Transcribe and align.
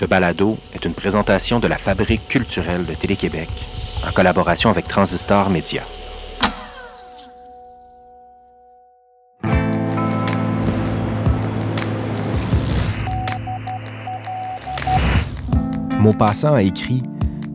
Ce 0.00 0.06
balado 0.06 0.56
est 0.72 0.86
une 0.86 0.94
présentation 0.94 1.60
de 1.60 1.66
la 1.66 1.76
Fabrique 1.76 2.26
culturelle 2.26 2.86
de 2.86 2.94
Télé-Québec 2.94 3.50
en 4.02 4.10
collaboration 4.12 4.70
avec 4.70 4.88
Transistor 4.88 5.50
Média. 5.50 5.82
Maupassant 15.98 16.54
a 16.54 16.62
écrit 16.62 17.02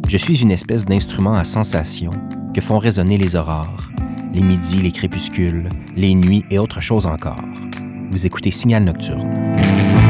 Je 0.07 0.17
suis 0.17 0.43
une 0.43 0.51
espèce 0.51 0.85
d'instrument 0.85 1.33
à 1.33 1.43
sensation 1.43 2.11
que 2.53 2.61
font 2.61 2.77
résonner 2.77 3.17
les 3.17 3.35
aurores, 3.35 3.89
les 4.35 4.43
midis, 4.43 4.83
les 4.83 4.91
crépuscules, 4.91 5.67
les 5.95 6.13
nuits 6.13 6.45
et 6.51 6.59
autres 6.59 6.79
choses 6.79 7.07
encore. 7.07 7.41
Vous 8.11 8.27
écoutez 8.27 8.51
Signal 8.51 8.83
Nocturne. 8.83 10.04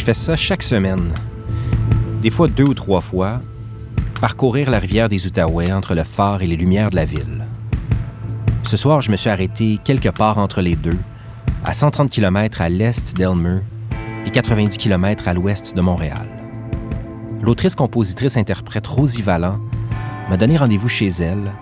Je 0.00 0.04
fais 0.06 0.14
ça 0.14 0.34
chaque 0.34 0.62
semaine, 0.62 1.12
des 2.22 2.30
fois 2.30 2.48
deux 2.48 2.64
ou 2.64 2.72
trois 2.72 3.02
fois, 3.02 3.38
parcourir 4.18 4.70
la 4.70 4.78
rivière 4.78 5.10
des 5.10 5.26
Outaouais 5.26 5.70
entre 5.72 5.94
le 5.94 6.04
phare 6.04 6.40
et 6.40 6.46
les 6.46 6.56
lumières 6.56 6.88
de 6.88 6.96
la 6.96 7.04
ville. 7.04 7.44
Ce 8.62 8.78
soir, 8.78 9.02
je 9.02 9.10
me 9.10 9.16
suis 9.18 9.28
arrêté 9.28 9.78
quelque 9.84 10.08
part 10.08 10.38
entre 10.38 10.62
les 10.62 10.74
deux, 10.74 10.96
à 11.66 11.74
130 11.74 12.08
km 12.08 12.62
à 12.62 12.70
l'est 12.70 13.14
d'Elmer 13.14 13.60
et 14.24 14.30
90 14.30 14.78
km 14.78 15.28
à 15.28 15.34
l'ouest 15.34 15.76
de 15.76 15.82
Montréal. 15.82 16.26
L'autrice-compositrice-interprète 17.42 18.86
Rosie 18.86 19.20
Vallant 19.20 19.60
m'a 20.30 20.38
donné 20.38 20.56
rendez-vous 20.56 20.88
chez 20.88 21.08
elle, 21.08 21.52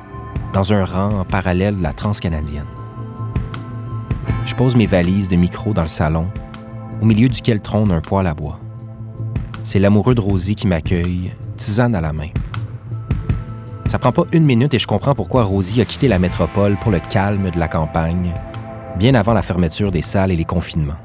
dans 0.53 0.72
un 0.72 0.84
rang 0.84 1.09
en 1.09 1.25
parallèle 1.25 1.78
de 1.78 1.83
la 1.83 1.92
transcanadienne. 1.92 2.66
Je 4.47 4.55
pose 4.55 4.77
mes 4.77 4.86
valises 4.86 5.28
de 5.28 5.34
micro 5.34 5.75
dans 5.75 5.83
le 5.83 5.89
salon 5.89 6.28
au 7.00 7.04
milieu 7.04 7.28
duquel 7.28 7.60
trône 7.60 7.91
un 7.91 8.00
poêle 8.00 8.27
à 8.27 8.34
bois. 8.34 8.58
C'est 9.62 9.78
l'amoureux 9.78 10.14
de 10.14 10.20
Rosie 10.20 10.54
qui 10.54 10.66
m'accueille, 10.66 11.32
tisane 11.56 11.94
à 11.94 12.00
la 12.00 12.12
main. 12.12 12.28
Ça 13.88 13.98
prend 13.98 14.12
pas 14.12 14.24
une 14.32 14.44
minute 14.44 14.74
et 14.74 14.78
je 14.78 14.86
comprends 14.86 15.14
pourquoi 15.14 15.44
Rosie 15.44 15.80
a 15.80 15.84
quitté 15.84 16.08
la 16.08 16.19
métropole 16.19 16.76
pour 16.78 16.91
le 16.91 17.00
calme 17.00 17.50
de 17.50 17.58
la 17.58 17.69
campagne, 17.69 18.34
bien 18.98 19.14
avant 19.14 19.32
la 19.32 19.42
fermeture 19.42 19.91
des 19.91 20.02
salles 20.02 20.32
et 20.32 20.36
les 20.36 20.44
confinements. 20.44 20.98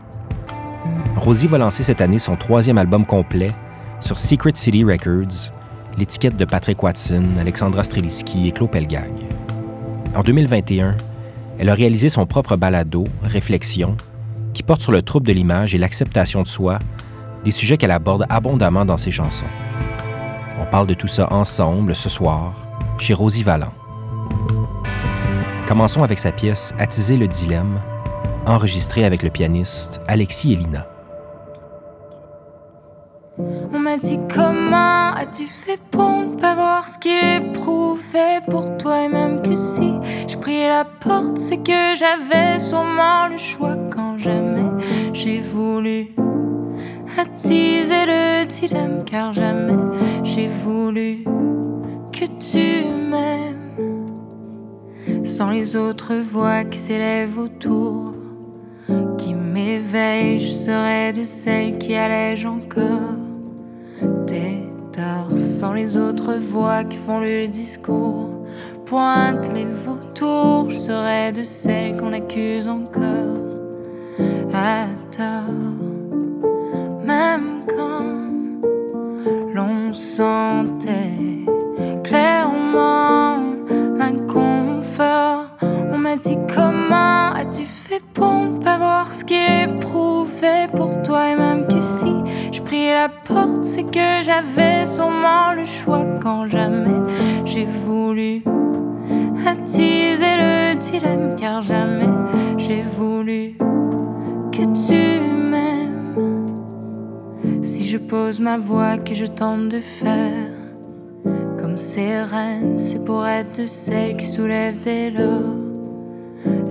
Rosie 1.15 1.47
va 1.47 1.57
lancer 1.57 1.83
cette 1.83 2.01
année 2.01 2.19
son 2.19 2.35
troisième 2.35 2.77
album 2.77 3.05
complet 3.05 3.51
sur 4.01 4.19
Secret 4.19 4.51
City 4.55 4.83
Records, 4.83 5.53
l'étiquette 5.97 6.35
de 6.35 6.45
Patrick 6.45 6.81
Watson, 6.83 7.23
Alexandra 7.39 7.83
Streliski 7.83 8.47
et 8.47 8.51
Claude 8.51 8.71
Pelgag. 8.71 9.13
En 10.15 10.21
2021, 10.21 10.97
elle 11.59 11.69
a 11.69 11.73
réalisé 11.73 12.09
son 12.09 12.25
propre 12.25 12.55
balado, 12.55 13.05
Réflexion, 13.23 13.95
qui 14.53 14.63
porte 14.63 14.81
sur 14.81 14.91
le 14.91 15.01
trouble 15.01 15.27
de 15.27 15.33
l'image 15.33 15.73
et 15.75 15.77
l'acceptation 15.77 16.43
de 16.43 16.47
soi, 16.47 16.79
des 17.43 17.51
sujets 17.51 17.77
qu'elle 17.77 17.91
aborde 17.91 18.25
abondamment 18.29 18.85
dans 18.85 18.97
ses 18.97 19.11
chansons. 19.11 19.45
On 20.59 20.65
parle 20.65 20.87
de 20.87 20.93
tout 20.93 21.07
ça 21.07 21.27
ensemble 21.31 21.95
ce 21.95 22.09
soir, 22.09 22.53
chez 22.97 23.13
Rosie 23.13 23.43
Vallant. 23.43 23.73
Commençons 25.67 26.03
avec 26.03 26.19
sa 26.19 26.31
pièce 26.31 26.73
Attiser 26.77 27.17
le 27.17 27.27
dilemme, 27.27 27.79
enregistrée 28.45 29.05
avec 29.05 29.23
le 29.23 29.29
pianiste 29.29 30.01
Alexis 30.07 30.53
Elina. 30.53 30.87
On 33.37 33.79
m'a 33.79 33.97
dit 33.97 34.19
comment 34.33 35.15
as-tu 35.15 35.47
fait 35.47 35.79
pour 35.89 36.09
ne 36.09 36.39
pas 36.39 36.53
voir 36.53 36.87
ce 36.87 36.99
qu'il 36.99 37.49
éprouvait 37.49 38.41
pour 38.49 38.77
toi 38.77 39.03
et 39.03 39.07
même 39.07 39.41
que 39.41 39.55
si 39.55 39.93
je 40.27 40.37
priais 40.37 40.69
la 40.69 40.82
c'est 41.35 41.57
que 41.57 41.95
j'avais 41.95 42.59
sûrement 42.59 43.27
le 43.27 43.37
choix 43.37 43.75
quand 43.91 44.17
jamais 44.17 44.69
j'ai 45.13 45.39
voulu 45.39 46.07
attiser 47.17 48.05
le 48.05 48.45
dilemme 48.45 49.03
car 49.05 49.33
jamais 49.33 49.75
j'ai 50.23 50.47
voulu 50.47 51.23
que 52.11 52.25
tu 52.39 52.87
m'aimes 53.09 54.05
sans 55.25 55.49
les 55.49 55.75
autres 55.75 56.15
voix 56.15 56.63
qui 56.63 56.79
s'élèvent 56.79 57.37
autour 57.37 58.13
qui 59.17 59.33
m'éveillent, 59.33 60.39
je 60.39 60.51
serais 60.51 61.13
de 61.13 61.23
celles 61.23 61.77
qui 61.77 61.95
allègent 61.95 62.45
encore 62.45 63.15
tes 64.27 64.63
torts 64.91 65.37
sans 65.37 65.73
les 65.73 65.97
autres 65.97 66.35
voix 66.35 66.83
qui 66.83 66.97
font 66.97 67.19
le 67.19 67.47
discours. 67.47 68.42
Pointe 68.85 69.49
les 69.53 69.65
vautours, 69.65 70.69
je 70.69 70.77
serais 70.77 71.31
de 71.31 71.43
celles 71.43 71.97
qu'on 71.97 72.13
accuse 72.13 72.67
encore 72.67 73.39
à 74.53 74.85
tort. 75.09 75.53
Même 77.03 77.63
quand 77.67 78.03
l'on 79.53 79.93
sentait 79.93 81.45
clairement 82.03 83.39
l'inconfort, 83.95 85.45
on 85.91 85.97
m'a 85.97 86.15
dit 86.17 86.37
comment 86.53 87.33
as-tu 87.33 87.63
fait 87.63 88.03
pour 88.13 88.33
ne 88.33 88.63
pas 88.63 88.77
voir 88.77 89.13
ce 89.13 89.25
qu'il 89.25 89.37
éprouvait 89.37 90.67
pour 90.75 91.01
toi? 91.01 91.29
Et 91.29 91.35
même 91.35 91.65
que 91.67 91.81
si 91.81 92.13
je 92.51 92.61
priais 92.61 92.93
la 92.93 93.09
porte, 93.09 93.63
c'est 93.63 93.89
que 93.89 94.21
j'avais 94.21 94.85
sûrement 94.85 95.53
le 95.53 95.65
choix 95.65 96.05
quand 96.21 96.47
jamais 96.47 97.01
j'ai 97.45 97.65
voulu 97.65 98.43
pose 108.13 108.39
ma 108.39 108.59
voix 108.59 108.99
que 108.99 109.15
je 109.15 109.25
tente 109.25 109.69
de 109.69 109.79
faire 109.79 110.51
comme 111.57 111.77
reines, 112.31 112.77
c'est 112.77 113.03
pour 113.03 113.25
être 113.25 113.61
de 113.61 113.65
celles 113.65 114.17
qui 114.17 114.27
soulèvent 114.27 114.81
dès 114.81 115.09
lors 115.09 115.55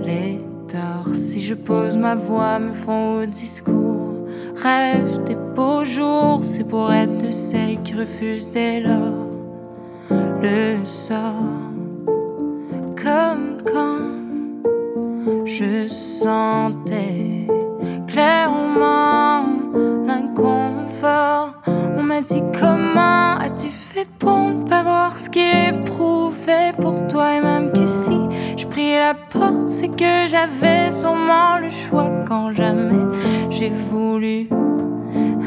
les 0.05 0.39
torts. 0.69 1.13
Si 1.13 1.41
je 1.41 1.53
pose 1.53 1.97
ma 1.97 2.15
voix, 2.15 2.59
me 2.59 2.71
font 2.71 3.19
au 3.19 3.25
discours. 3.25 4.25
Rêve 4.55 5.21
des 5.25 5.35
beaux 5.35 5.83
jours, 5.83 6.39
c'est 6.43 6.63
pour 6.63 6.93
être 6.93 7.17
de 7.25 7.31
celles 7.31 7.81
qui 7.81 7.93
refusent 7.93 8.49
dès 8.49 8.79
lors 8.79 9.27
le 10.41 10.85
sort. 10.85 11.73
Comme 13.03 13.57
quand 13.65 14.13
je 15.43 15.89
sentais 15.89 17.47
clairement 18.07 19.02
dit 22.21 22.43
comment 22.59 23.37
as-tu 23.39 23.69
fait 23.69 24.07
pour 24.19 24.37
ne 24.37 24.67
pas 24.67 24.83
voir 24.83 25.19
ce 25.19 25.29
qu'il 25.29 25.43
éprouvait 25.43 26.73
pour 26.79 27.05
toi? 27.07 27.35
Et 27.35 27.41
même 27.41 27.71
que 27.71 27.85
si 27.85 28.19
je 28.57 28.65
priais 28.67 28.99
la 28.99 29.13
porte, 29.13 29.67
c'est 29.67 29.89
que 29.89 30.27
j'avais 30.27 30.91
sûrement 30.91 31.57
le 31.57 31.69
choix 31.69 32.09
quand 32.27 32.53
jamais 32.53 33.17
j'ai 33.49 33.69
voulu 33.69 34.47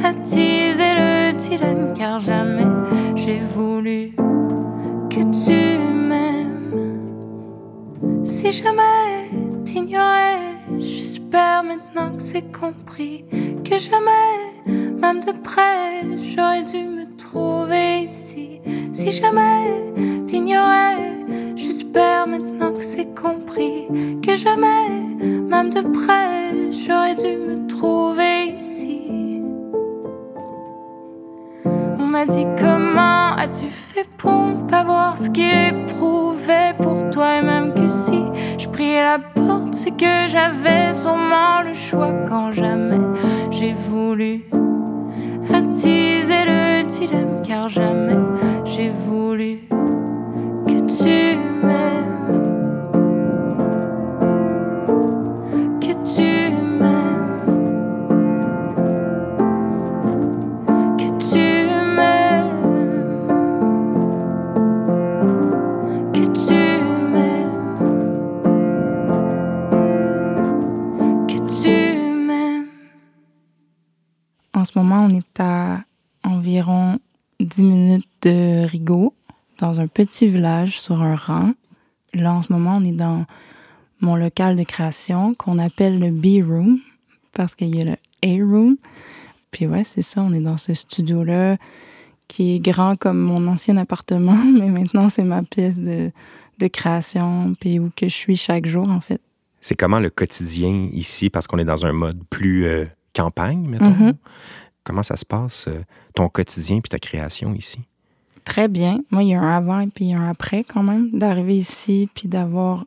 attiser 0.04 0.94
le 0.94 1.32
dilemme 1.32 1.94
car 1.94 2.20
jamais 2.20 2.66
j'ai 3.14 3.40
voulu 3.40 4.12
que 5.10 5.20
tu 5.44 5.78
m'aimes. 5.92 7.00
Si 8.24 8.52
jamais 8.52 9.30
t'ignorais, 9.64 10.45
j'espère 10.78 11.64
maintenant 11.64 12.16
que 12.16 12.22
c'est 12.22 12.52
compris 12.52 13.24
que 13.64 13.78
jamais, 13.78 14.64
même 14.66 15.20
de 15.20 15.32
près, 15.32 16.02
j'aurais 16.18 16.64
dû 16.64 16.82
me 16.84 17.16
trouver 17.16 18.04
ici. 18.04 18.60
Si 18.92 19.10
jamais 19.10 19.92
t'ignorais, 20.26 21.24
j'espère 21.56 22.26
maintenant 22.26 22.72
que 22.72 22.84
c'est 22.84 23.14
compris 23.14 23.86
que 24.22 24.36
jamais, 24.36 24.88
même 25.20 25.70
de 25.70 25.80
près, 25.80 26.72
j'aurais 26.72 27.14
dû 27.14 27.36
me 27.36 27.66
trouver 27.66 28.54
ici. 28.56 29.42
On 31.98 32.04
m'a 32.04 32.26
dit 32.26 32.46
comment 32.58 33.34
as-tu 33.36 33.66
fait 33.68 34.08
pour 34.18 34.46
ne 34.46 34.68
pas 34.68 34.84
voir 34.84 35.18
ce 35.18 35.30
qu'il 35.30 35.44
éprouvait 35.44 36.74
pour 36.80 37.10
toi 37.10 37.38
et 37.38 37.42
même 37.42 37.74
que 37.74 37.88
si 37.88 38.25
la 38.78 39.18
porte, 39.18 39.74
c'est 39.74 39.90
que 39.90 40.26
j'avais 40.28 40.92
sûrement 40.92 41.62
le 41.62 41.72
choix 41.72 42.12
quand 42.28 42.52
jamais 42.52 43.00
j'ai 43.50 43.72
voulu 43.72 44.44
attiser 45.52 46.44
le 46.44 46.84
dilemme, 46.84 47.42
car 47.42 47.68
jamais 47.68 48.18
j'ai 48.64 48.90
voulu 48.90 49.60
que 50.66 50.78
tu 51.02 51.38
m'aimes. 51.64 52.15
Moment, 74.74 75.04
on 75.04 75.10
est 75.10 75.40
à 75.40 75.80
environ 76.24 76.98
10 77.40 77.62
minutes 77.62 78.08
de 78.22 78.66
Rigaud, 78.66 79.14
dans 79.58 79.80
un 79.80 79.86
petit 79.86 80.28
village 80.28 80.80
sur 80.80 81.02
un 81.02 81.16
rang. 81.16 81.52
Là, 82.14 82.34
en 82.34 82.42
ce 82.42 82.52
moment, 82.52 82.74
on 82.78 82.84
est 82.84 82.92
dans 82.92 83.26
mon 84.00 84.16
local 84.16 84.56
de 84.56 84.62
création 84.62 85.34
qu'on 85.34 85.58
appelle 85.58 85.98
le 85.98 86.10
B-Room 86.10 86.78
parce 87.32 87.54
qu'il 87.54 87.74
y 87.74 87.80
a 87.80 87.84
le 87.84 87.96
A-Room. 88.22 88.76
Puis 89.50 89.66
ouais, 89.66 89.84
c'est 89.84 90.02
ça, 90.02 90.22
on 90.22 90.32
est 90.32 90.40
dans 90.40 90.56
ce 90.56 90.74
studio-là 90.74 91.56
qui 92.28 92.56
est 92.56 92.60
grand 92.60 92.96
comme 92.96 93.18
mon 93.18 93.46
ancien 93.46 93.76
appartement, 93.76 94.36
mais 94.58 94.70
maintenant 94.70 95.08
c'est 95.08 95.24
ma 95.24 95.42
pièce 95.42 95.78
de, 95.78 96.10
de 96.58 96.66
création, 96.66 97.54
puis 97.60 97.78
où 97.78 97.90
que 97.94 98.08
je 98.08 98.14
suis 98.14 98.36
chaque 98.36 98.66
jour 98.66 98.88
en 98.88 99.00
fait. 99.00 99.20
C'est 99.60 99.76
comment 99.76 100.00
le 100.00 100.10
quotidien 100.10 100.88
ici, 100.92 101.30
parce 101.30 101.46
qu'on 101.46 101.58
est 101.58 101.64
dans 101.64 101.86
un 101.86 101.92
mode 101.92 102.22
plus 102.30 102.66
euh, 102.66 102.84
campagne, 103.16 103.66
mettons. 103.66 103.90
Mm-hmm. 103.90 104.14
Comment 104.84 105.02
ça 105.02 105.16
se 105.16 105.24
passe, 105.24 105.66
euh, 105.68 105.82
ton 106.14 106.28
quotidien 106.28 106.80
puis 106.80 106.90
ta 106.90 106.98
création 106.98 107.54
ici? 107.54 107.80
Très 108.44 108.68
bien. 108.68 109.00
Moi, 109.10 109.24
il 109.24 109.30
y 109.30 109.34
a 109.34 109.40
un 109.40 109.56
avant 109.56 109.80
et 109.80 109.88
puis 109.88 110.14
un 110.14 110.28
après 110.28 110.62
quand 110.62 110.84
même, 110.84 111.10
d'arriver 111.10 111.56
ici 111.56 112.08
puis 112.14 112.28
d'avoir 112.28 112.84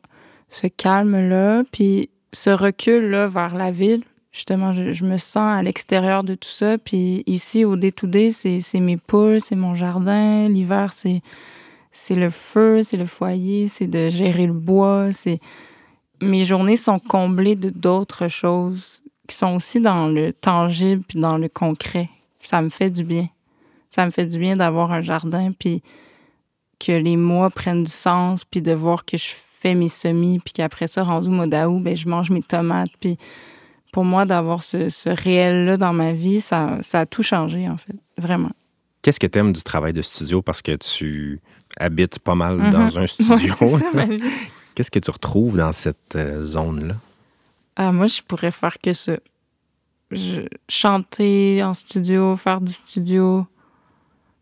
ce 0.48 0.66
calme-là, 0.66 1.64
puis 1.70 2.08
ce 2.32 2.50
recul-là 2.50 3.28
vers 3.28 3.54
la 3.54 3.70
ville. 3.70 4.02
Justement, 4.32 4.72
je, 4.72 5.04
me 5.04 5.16
sens 5.16 5.58
à 5.58 5.62
l'extérieur 5.62 6.22
de 6.22 6.34
tout 6.34 6.48
ça. 6.48 6.78
Puis 6.78 7.24
ici, 7.26 7.64
au 7.64 7.76
D2D, 7.76 8.30
c'est 8.62 8.80
mes 8.80 8.96
poules, 8.96 9.40
c'est 9.40 9.56
mon 9.56 9.74
jardin. 9.74 10.48
L'hiver, 10.48 10.92
c'est 10.92 11.20
c'est 11.92 12.14
le 12.14 12.30
feu, 12.30 12.84
c'est 12.84 12.96
le 12.96 13.06
foyer, 13.06 13.66
c'est 13.66 13.88
de 13.88 14.08
gérer 14.08 14.46
le 14.46 14.52
bois. 14.52 15.12
C'est 15.12 15.40
Mes 16.22 16.44
journées 16.44 16.76
sont 16.76 17.00
comblées 17.00 17.56
de 17.56 17.70
d'autres 17.70 18.28
choses 18.28 18.99
qui 19.30 19.36
sont 19.36 19.54
aussi 19.54 19.80
dans 19.80 20.08
le 20.08 20.32
tangible 20.32 21.04
puis 21.06 21.20
dans 21.20 21.38
le 21.38 21.48
concret. 21.48 22.10
Ça 22.42 22.60
me 22.60 22.68
fait 22.68 22.90
du 22.90 23.04
bien. 23.04 23.28
Ça 23.90 24.04
me 24.04 24.10
fait 24.10 24.26
du 24.26 24.38
bien 24.38 24.56
d'avoir 24.56 24.90
un 24.92 25.02
jardin 25.02 25.52
puis 25.56 25.82
que 26.80 26.92
les 26.92 27.16
mois 27.16 27.48
prennent 27.50 27.84
du 27.84 27.90
sens 27.90 28.44
puis 28.44 28.60
de 28.60 28.72
voir 28.72 29.04
que 29.04 29.16
je 29.16 29.32
fais 29.60 29.74
mes 29.74 29.88
semis 29.88 30.40
puis 30.40 30.52
qu'après 30.52 30.88
ça, 30.88 31.04
rendu 31.04 31.28
au 31.28 31.32
mois 31.32 31.46
d'août, 31.46 31.80
ben, 31.80 31.96
je 31.96 32.08
mange 32.08 32.30
mes 32.30 32.42
tomates. 32.42 32.90
Puis 32.98 33.18
pour 33.92 34.04
moi, 34.04 34.24
d'avoir 34.24 34.64
ce, 34.64 35.08
réel-là 35.08 35.76
dans 35.76 35.92
ma 35.92 36.12
vie, 36.12 36.40
ça, 36.40 36.78
ça 36.80 37.00
a 37.00 37.06
tout 37.06 37.22
changé, 37.22 37.68
en 37.68 37.76
fait. 37.76 37.96
Vraiment. 38.18 38.50
Qu'est-ce 39.02 39.20
que 39.20 39.26
tu 39.26 39.38
aimes 39.38 39.52
du 39.52 39.62
travail 39.62 39.92
de 39.92 40.02
studio? 40.02 40.42
Parce 40.42 40.60
que 40.60 40.76
tu 40.76 41.40
habites 41.78 42.18
pas 42.18 42.34
mal 42.34 42.58
mm-hmm. 42.58 42.70
dans 42.70 42.98
un 42.98 43.06
studio? 43.06 43.54
Qu'est-ce 44.74 44.90
que 44.90 44.98
tu 44.98 45.10
retrouves 45.10 45.56
dans 45.56 45.72
cette 45.72 46.16
euh, 46.16 46.42
zone-là? 46.42 46.94
Ah, 47.76 47.92
moi, 47.92 48.06
je 48.06 48.22
pourrais 48.22 48.50
faire 48.50 48.78
que 48.78 48.92
ça. 48.92 49.16
chanter 50.68 51.62
en 51.62 51.74
studio, 51.74 52.36
faire 52.36 52.60
du 52.60 52.72
studio. 52.72 53.46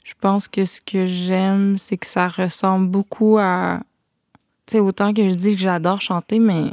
Je 0.05 0.15
pense 0.19 0.49
que 0.49 0.65
ce 0.65 0.81
que 0.81 1.07
j'aime, 1.07 1.77
c'est 1.77 1.99
que 1.99 2.07
ça 2.07 2.29
ressemble 2.29 2.89
beaucoup 2.89 3.39
à. 3.39 3.81
Tu 4.67 4.73
sais, 4.73 4.81
autant 4.81 5.13
que 5.13 5.29
je 5.29 5.35
dis 5.35 5.55
que 5.55 5.61
j'adore 5.61 6.01
chanter, 6.01 6.39
mais 6.39 6.73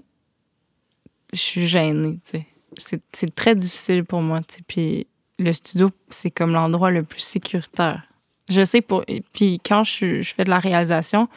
je 1.34 1.40
suis 1.40 1.68
gênée, 1.68 2.20
tu 2.24 2.40
sais. 2.78 3.02
C'est 3.12 3.34
très 3.34 3.56
difficile 3.56 4.04
pour 4.04 4.22
moi, 4.22 4.42
tu 4.42 4.56
sais. 4.56 4.62
Puis 4.68 5.08
le 5.38 5.52
studio, 5.52 5.92
c'est 6.10 6.32
comme 6.32 6.54
l'endroit 6.54 6.92
le 6.92 7.04
plus 7.04 7.22
sécuritaire. 7.22 8.04
Je 8.50 8.64
sais, 8.64 8.82
pour. 8.82 9.04
Puis 9.34 9.60
quand 9.66 9.84
je, 9.84 10.22
je 10.22 10.34
fais 10.34 10.44
de 10.44 10.50
la 10.50 10.60
réalisation, 10.60 11.28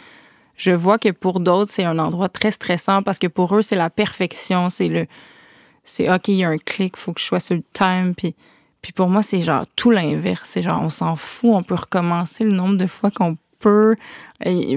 je 0.58 0.72
vois 0.72 0.98
que 0.98 1.10
pour 1.10 1.38
d'autres, 1.38 1.70
c'est 1.70 1.84
un 1.84 1.98
endroit 2.00 2.28
très 2.28 2.50
stressant 2.50 3.02
parce 3.02 3.18
que 3.18 3.28
pour 3.28 3.54
eux, 3.54 3.62
c'est 3.62 3.76
la 3.76 3.90
perfection. 3.90 4.68
C'est 4.68 4.88
le. 4.88 5.06
C'est 5.84 6.12
OK, 6.12 6.28
il 6.28 6.34
y 6.34 6.44
a 6.44 6.48
un 6.48 6.58
clic, 6.58 6.96
faut 6.96 7.14
que 7.14 7.20
je 7.20 7.24
sois 7.24 7.40
sur 7.40 7.54
le 7.54 7.62
time. 7.72 8.12
Puis, 8.14 8.34
puis 8.82 8.92
pour 8.92 9.08
moi, 9.08 9.22
c'est 9.22 9.40
genre 9.40 9.64
tout 9.76 9.90
l'inverse. 9.90 10.50
C'est 10.50 10.60
genre, 10.60 10.82
on 10.82 10.88
s'en 10.88 11.14
fout, 11.14 11.52
on 11.54 11.62
peut 11.62 11.76
recommencer 11.76 12.44
le 12.44 12.50
nombre 12.50 12.76
de 12.76 12.88
fois 12.88 13.12
qu'on 13.12 13.38
peut. 13.60 13.94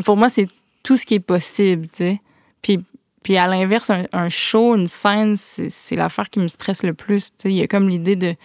pour 0.05 0.17
moi, 0.17 0.29
c'est 0.29 0.47
tout 0.83 0.97
ce 0.97 1.05
qui 1.05 1.15
est 1.15 1.19
possible, 1.19 1.87
tu 1.87 1.97
sais. 1.97 2.21
Puis, 2.61 2.79
puis 3.23 3.37
à 3.37 3.47
l'inverse, 3.47 3.91
un, 4.13 4.29
show, 4.29 4.75
une 4.75 4.87
scène, 4.87 5.35
c'est 5.35 5.95
l'affaire 5.95 6.29
qui 6.29 6.39
me 6.39 6.47
stresse 6.47 6.83
le 6.83 6.93
plus. 6.93 7.31
Tu 7.31 7.33
sais. 7.37 7.49
Il 7.51 7.55
y 7.55 7.63
a 7.63 7.67
comme 7.67 7.89
l'idée 7.89 8.15
de 8.15 8.35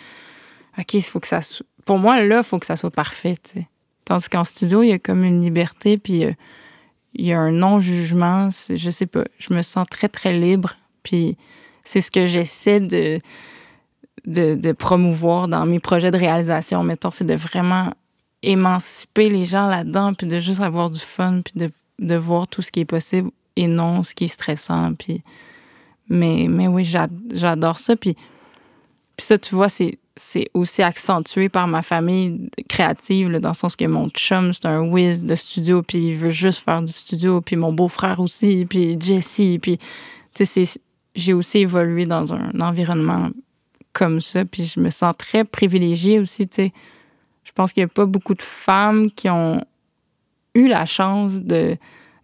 OK, 0.78 0.94
il 0.94 1.02
faut 1.02 1.20
que 1.20 1.28
ça. 1.28 1.40
Pour 1.84 1.98
moi, 1.98 2.22
là, 2.22 2.38
il 2.38 2.44
faut 2.44 2.58
que 2.58 2.66
ça 2.66 2.76
soit 2.76 2.90
parfait, 2.90 3.36
tu 3.42 3.60
sais. 3.60 3.68
Tandis 4.06 4.28
qu'en 4.30 4.44
studio, 4.44 4.82
il 4.82 4.88
y 4.88 4.92
a 4.92 4.98
comme 4.98 5.22
une 5.22 5.42
liberté, 5.42 5.98
puis. 5.98 6.24
Euh, 6.24 6.32
il 7.18 7.26
y 7.26 7.32
a 7.32 7.40
un 7.40 7.52
non-jugement. 7.52 8.48
Je 8.68 8.90
sais 8.90 9.06
pas. 9.06 9.24
Je 9.38 9.52
me 9.52 9.62
sens 9.62 9.86
très, 9.90 10.08
très 10.08 10.32
libre. 10.32 10.74
Puis 11.02 11.36
c'est 11.84 12.00
ce 12.00 12.10
que 12.10 12.26
j'essaie 12.26 12.80
de, 12.80 13.20
de, 14.26 14.72
promouvoir 14.72 15.48
dans 15.48 15.66
mes 15.66 15.80
projets 15.80 16.10
de 16.10 16.18
réalisation. 16.18 16.82
Mettons, 16.82 17.10
c'est 17.10 17.24
de 17.24 17.34
vraiment 17.34 17.92
émanciper 18.42 19.28
les 19.28 19.44
gens 19.44 19.66
là-dedans, 19.66 20.14
puis 20.14 20.26
de 20.26 20.40
juste 20.40 20.60
avoir 20.60 20.90
du 20.90 20.98
fun, 20.98 21.40
puis 21.44 21.54
de, 21.56 21.70
de, 21.98 22.14
voir 22.16 22.46
tout 22.48 22.62
ce 22.62 22.70
qui 22.70 22.80
est 22.80 22.84
possible 22.84 23.30
et 23.56 23.66
non 23.66 24.02
ce 24.02 24.14
qui 24.14 24.24
est 24.24 24.28
stressant. 24.28 24.92
Puis, 24.94 25.22
mais, 26.08 26.46
mais 26.48 26.68
oui, 26.68 26.84
j'adore 26.84 27.78
ça. 27.78 27.96
Puis, 27.96 28.14
puis 29.16 29.26
ça, 29.26 29.38
tu 29.38 29.54
vois, 29.54 29.68
c'est 29.68 29.98
c'est 30.16 30.48
aussi 30.54 30.82
accentué 30.82 31.48
par 31.48 31.68
ma 31.68 31.82
famille 31.82 32.48
créative, 32.68 33.30
dans 33.38 33.50
le 33.50 33.54
sens 33.54 33.76
que 33.76 33.84
mon 33.84 34.08
chum, 34.08 34.52
c'est 34.52 34.66
un 34.66 34.80
whiz 34.80 35.24
de 35.24 35.34
studio, 35.34 35.82
puis 35.82 35.98
il 35.98 36.16
veut 36.16 36.30
juste 36.30 36.64
faire 36.64 36.82
du 36.82 36.92
studio, 36.92 37.42
puis 37.42 37.56
mon 37.56 37.72
beau-frère 37.72 38.18
aussi, 38.20 38.66
puis 38.68 38.98
Jessie, 38.98 39.58
puis 39.60 39.78
j'ai 41.14 41.32
aussi 41.34 41.58
évolué 41.58 42.06
dans 42.06 42.32
un 42.32 42.50
environnement 42.60 43.30
comme 43.92 44.20
ça, 44.20 44.44
puis 44.44 44.64
je 44.64 44.80
me 44.80 44.90
sens 44.90 45.14
très 45.18 45.44
privilégiée 45.44 46.18
aussi, 46.18 46.48
tu 46.48 46.56
sais. 46.56 46.72
Je 47.44 47.52
pense 47.52 47.72
qu'il 47.72 47.82
n'y 47.82 47.86
a 47.86 47.88
pas 47.88 48.06
beaucoup 48.06 48.34
de 48.34 48.42
femmes 48.42 49.10
qui 49.10 49.30
ont 49.30 49.64
eu 50.54 50.66
la 50.66 50.84
chance 50.84 51.34
de, 51.34 51.76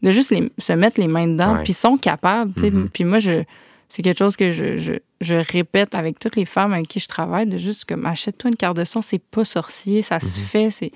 de 0.02 0.10
juste 0.10 0.34
se 0.58 0.72
mettre 0.72 1.00
les 1.00 1.08
mains 1.08 1.28
dedans, 1.28 1.58
puis 1.62 1.72
sont 1.72 1.96
capables, 1.96 2.52
tu 2.54 2.60
sais. 2.62 2.70
Mm-hmm. 2.70 2.88
Puis 2.88 3.04
moi, 3.04 3.18
je 3.18 3.44
c'est 3.92 4.00
quelque 4.00 4.16
chose 4.16 4.36
que 4.36 4.50
je, 4.50 4.78
je, 4.78 4.94
répète 5.30 5.94
avec 5.94 6.18
toutes 6.18 6.36
les 6.36 6.44
femmes 6.44 6.72
avec 6.72 6.88
qui 6.88 7.00
je 7.00 7.08
travaille, 7.08 7.46
de 7.46 7.58
juste 7.58 7.84
comme 7.84 8.06
achète-toi 8.06 8.50
une 8.50 8.56
carte 8.56 8.76
de 8.76 8.84
son, 8.84 9.00
c'est 9.00 9.18
pas 9.18 9.44
sorcier, 9.44 10.02
ça 10.02 10.20
se 10.20 10.38
mhm. 10.38 10.46
fait, 10.46 10.70
c'est. 10.70 10.92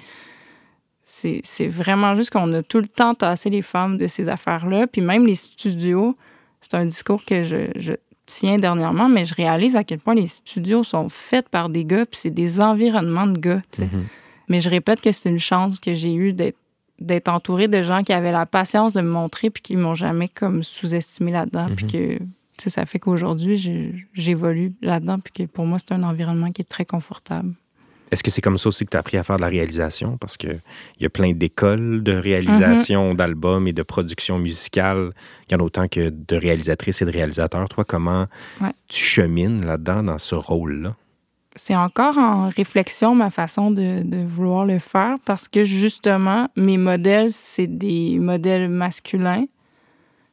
C'est 1.09 1.69
vraiment 1.69 2.17
juste 2.17 2.31
qu'on 2.31 2.53
a 2.53 2.65
tout 2.65 2.81
le 2.81 2.89
temps 2.89 3.15
tassé 3.15 3.49
les 3.49 3.63
femmes 3.63 3.97
de 3.97 4.09
ces 4.09 4.29
affaires-là. 4.29 4.89
Puis 4.89 5.01
même 5.01 5.25
les 5.25 5.37
studios, 5.37 6.17
c'est 6.61 6.75
un 6.75 6.85
discours 6.85 7.25
que 7.25 7.45
je, 7.45 7.71
je, 7.77 7.93
tiens 8.27 8.59
dernièrement, 8.59 9.09
mais 9.09 9.25
je 9.25 9.35
réalise 9.35 9.77
à 9.77 9.85
quel 9.85 10.01
point 10.01 10.15
les 10.15 10.27
studios 10.27 10.83
sont 10.83 11.09
faits 11.09 11.49
par 11.49 11.69
des 11.69 11.85
gars, 11.85 12.05
puis 12.05 12.19
c'est 12.21 12.31
des 12.31 12.61
environnements 12.61 13.29
de 13.29 13.39
gars. 13.39 13.63
Mhm. 13.79 14.07
Mais 14.49 14.61
je 14.61 14.69
répète 14.69 15.01
que 15.01 15.13
c'est 15.13 15.29
une 15.29 15.39
chance 15.39 15.81
que 15.81 15.95
j'ai 15.95 16.15
eue 16.15 16.33
d'être 16.33 16.59
d'être 16.99 17.29
entourée 17.29 17.69
de 17.69 17.83
gens 17.83 18.03
qui 18.03 18.15
avaient 18.15 18.33
la 18.33 18.47
patience 18.47 18.95
de 18.95 19.03
me 19.03 19.11
montrer 19.11 19.51
puis 19.51 19.63
qui 19.63 19.77
m'ont 19.77 19.95
jamais 19.95 20.29
comme 20.29 20.63
sous-estimé 20.63 21.31
là-dedans 21.31 21.69
puis 21.77 21.85
mhm. 21.85 22.31
Ça 22.59 22.87
fait 22.87 22.99
qu'aujourd'hui, 22.99 24.03
j'évolue 24.13 24.75
là-dedans, 24.83 25.19
puis 25.19 25.33
que 25.33 25.51
pour 25.51 25.67
moi, 25.67 25.79
c'est 25.79 25.93
un 25.93 26.03
environnement 26.03 26.51
qui 26.51 26.63
est 26.63 26.67
très 26.69 26.85
confortable. 26.85 27.55
Est-ce 28.11 28.23
que 28.23 28.31
c'est 28.31 28.41
comme 28.41 28.57
ça 28.57 28.69
aussi 28.69 28.85
que 28.85 28.91
tu 28.91 28.97
as 28.97 29.01
appris 29.01 29.19
à 29.19 29.25
faire 29.25 29.37
de 29.37 29.43
la 29.43 29.49
réalisation? 29.49 30.17
Parce 30.17 30.37
qu'il 30.37 30.61
y 31.01 31.07
a 31.07 31.11
plein 31.11 31.33
d'écoles 31.33 32.03
de 32.03 32.13
réalisation 32.13 33.13
mm-hmm. 33.13 33.17
d'albums 33.17 33.67
et 33.67 33.73
de 33.73 33.83
production 33.83 34.39
musicale. 34.39 35.11
Il 35.49 35.53
y 35.53 35.57
en 35.57 35.61
a 35.61 35.65
autant 35.65 35.89
que 35.89 36.11
de 36.11 36.37
réalisatrices 36.37 37.03
et 37.03 37.05
de 37.05 37.11
réalisateurs. 37.11 37.69
Toi, 37.69 37.85
comment 37.85 38.27
tu 38.89 39.03
chemines 39.03 39.65
là-dedans, 39.65 40.05
dans 40.05 40.19
ce 40.19 40.37
rôle-là? 40.37 40.95
C'est 41.57 41.75
encore 41.75 42.19
en 42.19 42.49
réflexion 42.51 43.15
ma 43.15 43.31
façon 43.31 43.71
de, 43.71 44.03
de, 44.03 44.19
vouloir 44.25 44.67
le 44.67 44.79
faire 44.79 45.17
parce 45.25 45.49
que 45.49 45.65
justement, 45.65 46.49
mes 46.55 46.77
modèles, 46.77 47.33
c'est 47.33 47.67
des 47.67 48.19
modèles 48.19 48.69
masculins 48.69 49.47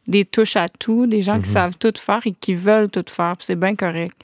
des 0.07 0.25
touches 0.25 0.55
à 0.55 0.69
tout, 0.69 1.07
des 1.07 1.21
gens 1.21 1.39
qui 1.39 1.47
mhm. 1.47 1.53
savent 1.53 1.77
tout 1.77 1.93
faire 1.97 2.21
et 2.25 2.31
qui 2.31 2.55
veulent 2.55 2.89
tout 2.89 3.05
faire, 3.07 3.35
c'est 3.39 3.55
bien 3.55 3.75
correct. 3.75 4.15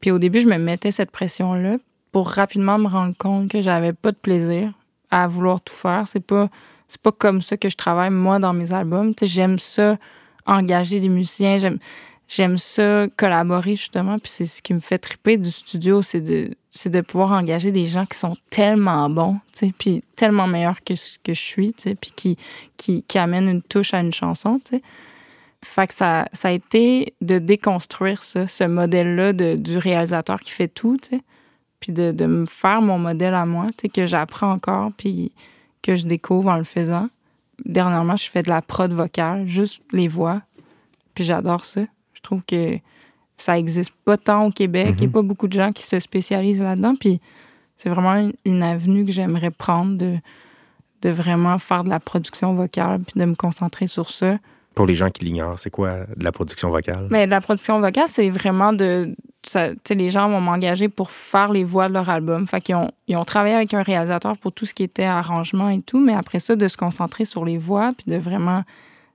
Puis 0.00 0.10
au 0.10 0.18
début, 0.18 0.40
je 0.40 0.48
me 0.48 0.58
mettais 0.58 0.90
cette 0.90 1.10
pression-là 1.10 1.76
pour 2.10 2.28
rapidement 2.28 2.78
me 2.78 2.88
rendre 2.88 3.14
compte 3.16 3.48
que 3.50 3.62
j'avais 3.62 3.92
pas 3.92 4.12
de 4.12 4.16
plaisir 4.16 4.72
à 5.10 5.28
vouloir 5.28 5.60
tout 5.60 5.74
faire. 5.74 6.08
C'est 6.08 6.24
pas 6.24 6.48
c'est 6.88 7.00
pas 7.00 7.12
comme 7.12 7.40
ça 7.40 7.56
que 7.56 7.70
je 7.70 7.76
travaille 7.76 8.10
moi 8.10 8.38
dans 8.38 8.52
mes 8.52 8.74
albums. 8.74 9.14
j'aime 9.22 9.58
ça 9.58 9.96
engager 10.44 11.00
des 11.00 11.08
musiciens, 11.08 11.56
j'aime 11.56 11.78
j'aime 12.28 12.56
ça 12.56 13.06
collaborer 13.16 13.76
justement 13.76 14.18
puis 14.18 14.30
c'est 14.30 14.46
ce 14.46 14.62
qui 14.62 14.74
me 14.74 14.80
fait 14.80 14.98
triper 14.98 15.36
du 15.36 15.50
studio 15.50 16.02
c'est 16.02 16.20
de 16.20 16.50
c'est 16.70 16.90
de 16.90 17.00
pouvoir 17.02 17.32
engager 17.32 17.72
des 17.72 17.84
gens 17.84 18.06
qui 18.06 18.18
sont 18.18 18.36
tellement 18.50 19.10
bons 19.10 19.38
tu 19.52 19.66
sais 19.66 19.74
puis 19.76 20.02
tellement 20.16 20.46
meilleurs 20.46 20.82
que 20.82 20.94
que 21.22 21.34
je 21.34 21.40
suis 21.40 21.72
tu 21.72 21.82
sais 21.82 21.94
puis 21.94 22.10
qui, 22.14 22.38
qui 22.76 23.02
qui 23.02 23.18
amènent 23.18 23.48
une 23.48 23.62
touche 23.62 23.94
à 23.94 24.00
une 24.00 24.12
chanson 24.12 24.60
tu 24.64 24.76
sais 24.76 24.82
fait 25.64 25.86
que 25.86 25.94
ça, 25.94 26.26
ça 26.32 26.48
a 26.48 26.50
été 26.50 27.14
de 27.20 27.38
déconstruire 27.38 28.22
ça, 28.22 28.46
ce 28.46 28.64
modèle-là 28.64 29.32
du 29.32 29.78
réalisateur 29.78 30.40
qui 30.40 30.50
fait 30.50 30.68
tout, 30.68 30.98
tu 31.00 31.10
sais. 31.10 31.22
Puis 31.78 31.92
de, 31.92 32.12
de, 32.12 32.26
me 32.26 32.46
faire 32.46 32.80
mon 32.80 32.98
modèle 32.98 33.34
à 33.34 33.44
moi, 33.44 33.66
tu 33.70 33.82
sais, 33.82 33.88
que 33.88 34.06
j'apprends 34.06 34.52
encore, 34.52 34.92
puis 34.96 35.32
que 35.82 35.96
je 35.96 36.06
découvre 36.06 36.50
en 36.50 36.56
le 36.56 36.64
faisant. 36.64 37.08
Dernièrement, 37.64 38.16
je 38.16 38.30
fais 38.30 38.42
de 38.42 38.48
la 38.48 38.62
prod 38.62 38.92
vocale, 38.92 39.46
juste 39.46 39.82
les 39.92 40.08
voix. 40.08 40.42
Puis 41.14 41.24
j'adore 41.24 41.64
ça. 41.64 41.82
Je 42.22 42.28
trouve 42.28 42.42
que 42.46 42.78
ça 43.36 43.58
existe 43.58 43.92
pas 44.04 44.16
tant 44.16 44.46
au 44.46 44.50
Québec. 44.50 44.94
Il 44.98 45.00
n'y 45.00 45.04
a 45.04 45.06
mhm. 45.06 45.12
pas 45.12 45.22
beaucoup 45.22 45.48
de 45.48 45.52
gens 45.52 45.72
qui 45.72 45.82
se 45.82 45.98
spécialisent 45.98 46.62
là-dedans. 46.62 46.94
Puis 46.94 47.20
c'est 47.76 47.88
vraiment 47.88 48.30
une, 48.44 48.62
avenue 48.62 49.04
que 49.04 49.10
j'aimerais 49.10 49.50
prendre 49.50 49.98
de, 49.98 50.16
de 51.02 51.10
vraiment 51.10 51.58
faire 51.58 51.82
de 51.82 51.88
la 51.88 51.98
production 51.98 52.54
vocale, 52.54 53.00
puis 53.00 53.18
de 53.18 53.24
me 53.24 53.34
concentrer 53.34 53.88
sur 53.88 54.10
ça. 54.10 54.38
Pour 54.76 54.86
les 54.86 54.94
gens 54.94 55.10
qui 55.10 55.24
l'ignorent, 55.24 55.58
c'est 55.58 55.70
quoi 55.70 56.06
de 56.16 56.24
la 56.24 56.32
production 56.32 56.70
vocale? 56.70 57.08
Mais 57.10 57.26
ben, 57.26 57.30
la 57.30 57.40
production 57.40 57.80
vocale, 57.80 58.06
c'est 58.06 58.30
vraiment 58.30 58.72
de. 58.72 59.14
Ça, 59.44 59.70
les 59.90 60.10
gens 60.10 60.30
vont 60.30 60.40
m'engager 60.40 60.88
pour 60.88 61.10
faire 61.10 61.50
les 61.50 61.64
voix 61.64 61.88
de 61.88 61.94
leur 61.94 62.08
album. 62.08 62.46
Fait 62.46 62.60
qu'ils 62.60 62.76
ont, 62.76 62.92
ils 63.08 63.16
ont 63.16 63.24
travaillé 63.24 63.56
avec 63.56 63.74
un 63.74 63.82
réalisateur 63.82 64.38
pour 64.38 64.52
tout 64.52 64.64
ce 64.64 64.72
qui 64.72 64.84
était 64.84 65.04
arrangement 65.04 65.68
et 65.68 65.80
tout, 65.80 65.98
mais 65.98 66.14
après 66.14 66.38
ça, 66.38 66.54
de 66.54 66.68
se 66.68 66.76
concentrer 66.76 67.24
sur 67.24 67.44
les 67.44 67.58
voix, 67.58 67.92
puis 67.96 68.06
de 68.06 68.16
vraiment 68.16 68.62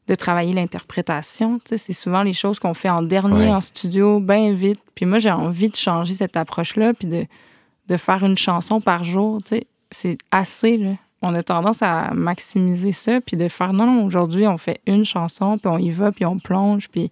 de 0.08 0.16
travailler 0.16 0.54
l'interprétation. 0.54 1.60
C'est 1.66 1.94
souvent 1.94 2.24
les 2.24 2.34
choses 2.34 2.60
qu'on 2.60 2.74
fait 2.74 2.90
en 2.90 3.02
dernier 3.02 3.50
en 3.50 3.60
studio, 3.60 4.20
bien 4.20 4.54
vite. 4.54 4.80
Puis 4.96 5.06
moi, 5.06 5.20
j'ai 5.20 5.32
envie 5.32 5.70
de 5.70 5.76
changer 5.76 6.14
cette 6.14 6.38
approche-là, 6.38 6.94
puis 6.94 7.08
de, 7.08 7.26
de 7.88 7.98
faire 7.98 8.24
une 8.24 8.38
chanson 8.38 8.80
par 8.80 9.04
jour. 9.04 9.40
C'est 9.92 10.18
assez, 10.32 10.78
là. 10.78 10.92
On 11.24 11.34
a 11.34 11.42
tendance 11.42 11.82
à 11.82 12.14
maximiser 12.14 12.92
ça, 12.92 13.20
puis 13.20 13.38
de 13.38 13.48
faire 13.48 13.74
non, 13.74 13.88
non, 13.88 14.06
aujourd'hui, 14.06 14.48
on 14.48 14.58
fait 14.58 14.82
une 14.86 15.04
chanson, 15.04 15.58
puis 15.58 15.68
on 15.68 15.78
y 15.78 15.90
va, 15.90 16.12
puis 16.12 16.26
on 16.26 16.40
plonge, 16.40 16.90
puis. 16.90 17.12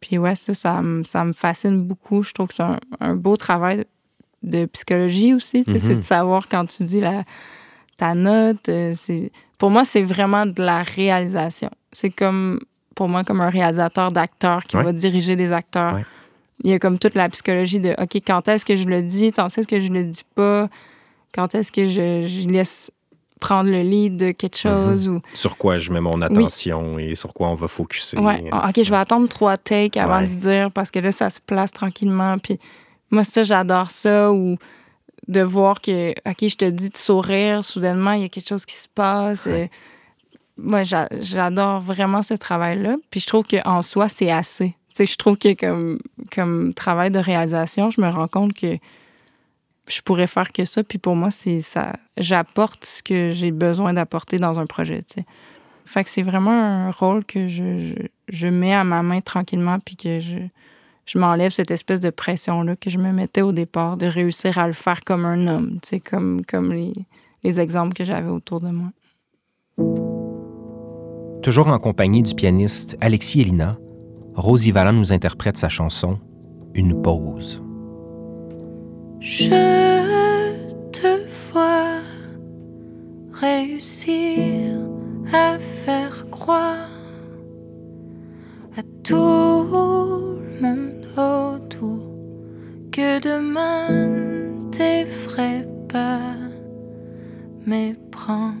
Puis 0.00 0.16
ouais, 0.16 0.34
ça, 0.34 0.54
ça, 0.54 0.80
me 0.80 1.32
fascine 1.34 1.82
beaucoup. 1.82 2.22
Je 2.22 2.32
trouve 2.32 2.46
que 2.46 2.54
c'est 2.54 2.64
un, 3.00 3.16
beau 3.16 3.36
travail 3.36 3.84
de 4.42 4.64
psychologie 4.64 5.34
aussi. 5.34 5.62
C'est 5.62 5.74
de 5.74 5.78
mm-hmm. 5.78 6.00
savoir 6.00 6.48
quand 6.48 6.64
tu 6.64 6.84
dis 6.84 7.00
la, 7.00 7.22
ta 7.98 8.14
note. 8.14 8.66
Euh, 8.70 8.94
c'est 8.96 9.30
pour 9.60 9.70
moi, 9.70 9.84
c'est 9.84 10.02
vraiment 10.02 10.46
de 10.46 10.62
la 10.62 10.82
réalisation. 10.82 11.68
C'est 11.92 12.08
comme, 12.08 12.60
pour 12.94 13.10
moi, 13.10 13.24
comme 13.24 13.42
un 13.42 13.50
réalisateur 13.50 14.10
d'acteurs 14.10 14.64
qui 14.64 14.76
va 14.76 14.90
diriger 14.90 15.36
des 15.36 15.52
acteurs. 15.52 16.00
Il 16.64 16.70
y 16.70 16.72
a 16.72 16.78
comme 16.78 16.98
toute 16.98 17.14
la 17.14 17.28
psychologie 17.28 17.78
de, 17.78 17.94
OK, 18.00 18.22
quand 18.26 18.48
est-ce 18.48 18.64
que 18.64 18.74
je 18.74 18.84
le 18.84 19.02
dis, 19.02 19.32
quand 19.32 19.46
est-ce 19.58 19.68
que 19.68 19.78
je 19.78 19.92
le 19.92 20.04
dis 20.04 20.24
pas, 20.34 20.68
quand 21.34 21.54
est-ce 21.54 21.70
que 21.70 21.88
je, 21.88 22.48
laisse 22.48 22.90
prendre 23.38 23.70
le 23.70 23.82
lead 23.82 24.16
de 24.16 24.32
quelque 24.32 24.66
mhm. 24.66 24.72
chose. 24.72 25.08
ou... 25.08 25.20
Sur 25.34 25.58
quoi 25.58 25.76
je 25.76 25.92
mets 25.92 26.00
mon 26.00 26.22
attention 26.22 26.98
et 26.98 27.14
sur 27.14 27.34
quoi 27.34 27.48
on 27.48 27.54
va 27.54 27.68
focuser. 27.68 28.18
Ouais. 28.18 28.44
Ah, 28.52 28.70
OK, 28.70 28.82
je 28.82 28.90
vais 28.90 28.96
attendre 28.96 29.28
trois 29.28 29.58
takes 29.58 29.98
avant 29.98 30.22
de 30.22 30.26
dire 30.26 30.70
parce 30.70 30.90
que 30.90 31.00
là, 31.00 31.12
ça 31.12 31.28
se 31.28 31.38
place 31.38 31.70
tranquillement. 31.70 32.38
Puis 32.38 32.58
moi, 33.10 33.24
ça, 33.24 33.42
j'adore 33.42 33.90
ça. 33.90 34.32
Ou 34.32 34.56
de 35.30 35.40
voir 35.42 35.80
que, 35.80 36.10
OK, 36.28 36.36
je 36.42 36.56
te 36.56 36.64
dis 36.64 36.90
de 36.90 36.96
sourire, 36.96 37.64
soudainement, 37.64 38.12
il 38.12 38.22
y 38.22 38.24
a 38.24 38.28
quelque 38.28 38.48
chose 38.48 38.66
qui 38.66 38.74
se 38.74 38.88
passe. 38.88 39.48
Moi, 40.56 40.82
j'adore 40.82 41.80
vraiment 41.80 42.22
ce 42.22 42.34
travail-là. 42.34 42.96
Puis 43.10 43.20
je 43.20 43.26
trouve 43.28 43.44
qu'en 43.44 43.80
soi, 43.80 44.08
c'est 44.08 44.30
assez. 44.30 44.74
Tu 44.94 45.06
je 45.06 45.16
trouve 45.16 45.38
que 45.38 45.54
comme, 45.54 46.00
comme 46.34 46.74
travail 46.74 47.12
de 47.12 47.20
réalisation, 47.20 47.90
je 47.90 48.00
me 48.00 48.08
rends 48.08 48.26
compte 48.26 48.52
que 48.54 48.76
je 49.88 50.00
pourrais 50.02 50.26
faire 50.26 50.50
que 50.50 50.64
ça. 50.64 50.82
Puis 50.82 50.98
pour 50.98 51.14
moi, 51.14 51.30
c'est 51.30 51.60
ça. 51.60 51.92
J'apporte 52.16 52.84
ce 52.84 53.00
que 53.00 53.30
j'ai 53.30 53.52
besoin 53.52 53.92
d'apporter 53.92 54.38
dans 54.38 54.58
un 54.58 54.66
projet, 54.66 55.00
tu 55.04 55.22
Fait 55.86 56.02
que 56.02 56.10
c'est 56.10 56.22
vraiment 56.22 56.50
un 56.50 56.90
rôle 56.90 57.24
que 57.24 57.46
je, 57.46 57.94
je, 58.28 58.46
mets 58.48 58.74
à 58.74 58.82
ma 58.82 59.04
main 59.04 59.20
tranquillement, 59.20 59.78
puis 59.78 59.94
que 59.94 60.18
je, 60.18 60.38
je 61.10 61.18
m'enlève 61.18 61.50
cette 61.50 61.72
espèce 61.72 61.98
de 61.98 62.10
pression-là 62.10 62.76
que 62.76 62.88
je 62.88 62.98
me 62.98 63.10
mettais 63.10 63.42
au 63.42 63.50
départ, 63.50 63.96
de 63.96 64.06
réussir 64.06 64.58
à 64.58 64.68
le 64.68 64.72
faire 64.72 65.02
comme 65.04 65.24
un 65.24 65.48
homme, 65.48 65.80
comme, 66.08 66.42
comme 66.46 66.72
les, 66.72 66.92
les 67.42 67.60
exemples 67.60 67.94
que 67.94 68.04
j'avais 68.04 68.28
autour 68.28 68.60
de 68.60 68.70
moi. 68.70 68.90
Toujours 71.42 71.66
en 71.66 71.78
compagnie 71.80 72.22
du 72.22 72.32
pianiste 72.34 72.96
Alexis 73.00 73.40
Elina, 73.40 73.76
Rosie 74.34 74.70
Valland 74.70 74.92
nous 74.92 75.12
interprète 75.12 75.56
sa 75.56 75.68
chanson 75.68 76.20
Une 76.74 77.02
pause. 77.02 77.60
Je 79.18 79.50
te 80.92 81.20
vois 81.50 81.98
réussir 83.32 84.78
à 85.32 85.58
faire 85.58 86.30
croire 86.30 86.88
à 88.76 88.82
tout 89.02 89.79
que 93.00 93.18
demain 93.18 93.86
t'effraie 94.72 95.66
pas, 95.88 96.36
mais 97.64 97.96
prends 98.10 98.52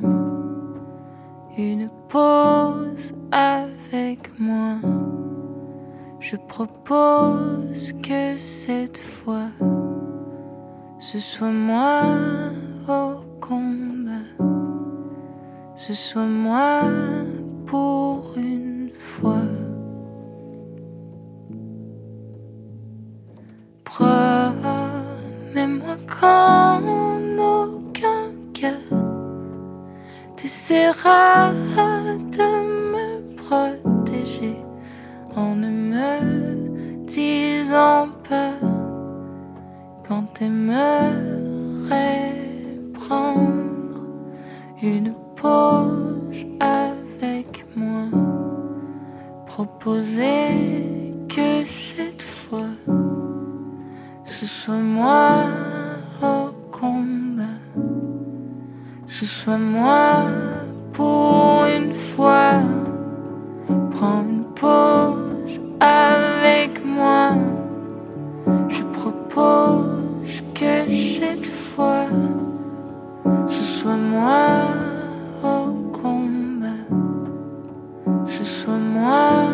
une 1.58 1.90
pause 2.08 3.12
avec 3.32 4.20
moi. 4.38 4.76
Je 6.20 6.36
propose 6.36 7.92
que 8.02 8.38
cette 8.38 9.02
fois 9.16 9.50
ce 10.98 11.18
soit 11.18 11.56
moi 11.72 12.00
au 12.88 13.16
combat, 13.46 14.30
ce 15.76 15.92
soit 15.92 16.32
moi 16.46 16.84
pour 17.66 18.32
une 18.38 18.90
fois. 18.98 19.50
Promets-moi 25.80 25.96
qu'en 26.06 26.82
aucun 27.38 28.32
cas 28.52 28.80
t'essaieras 30.36 31.52
de 31.52 32.48
me 32.92 33.36
protéger 33.36 34.56
en 35.36 35.54
ne 35.54 35.68
me 35.68 37.06
disant 37.06 38.08
pas 38.28 38.52
quand 40.06 40.24
t'aimerais 40.34 41.12
prendre 42.94 44.02
une 44.82 45.14
pause 45.36 46.46
avec 46.58 47.64
moi, 47.76 48.06
proposer 49.46 51.14
que 51.28 51.64
cette 51.64 52.22
fois 52.22 52.74
ce 54.24 54.46
soit 54.46 54.74
moi 54.74 55.69
ce 59.20 59.26
soit 59.26 59.58
moi 59.58 60.24
pour 60.94 61.66
une 61.66 61.92
fois, 61.92 62.62
prends 63.90 64.24
une 64.26 64.44
pause 64.54 65.60
avec 65.78 66.82
moi, 66.82 67.32
je 68.70 68.82
propose 68.98 70.42
que 70.54 70.88
cette 70.88 71.46
fois 71.46 72.06
ce 73.46 73.62
soit 73.62 73.96
moi 73.96 74.68
au 75.42 75.72
combat, 75.92 76.86
ce 78.24 78.42
soit 78.42 78.78
moi 78.78 79.48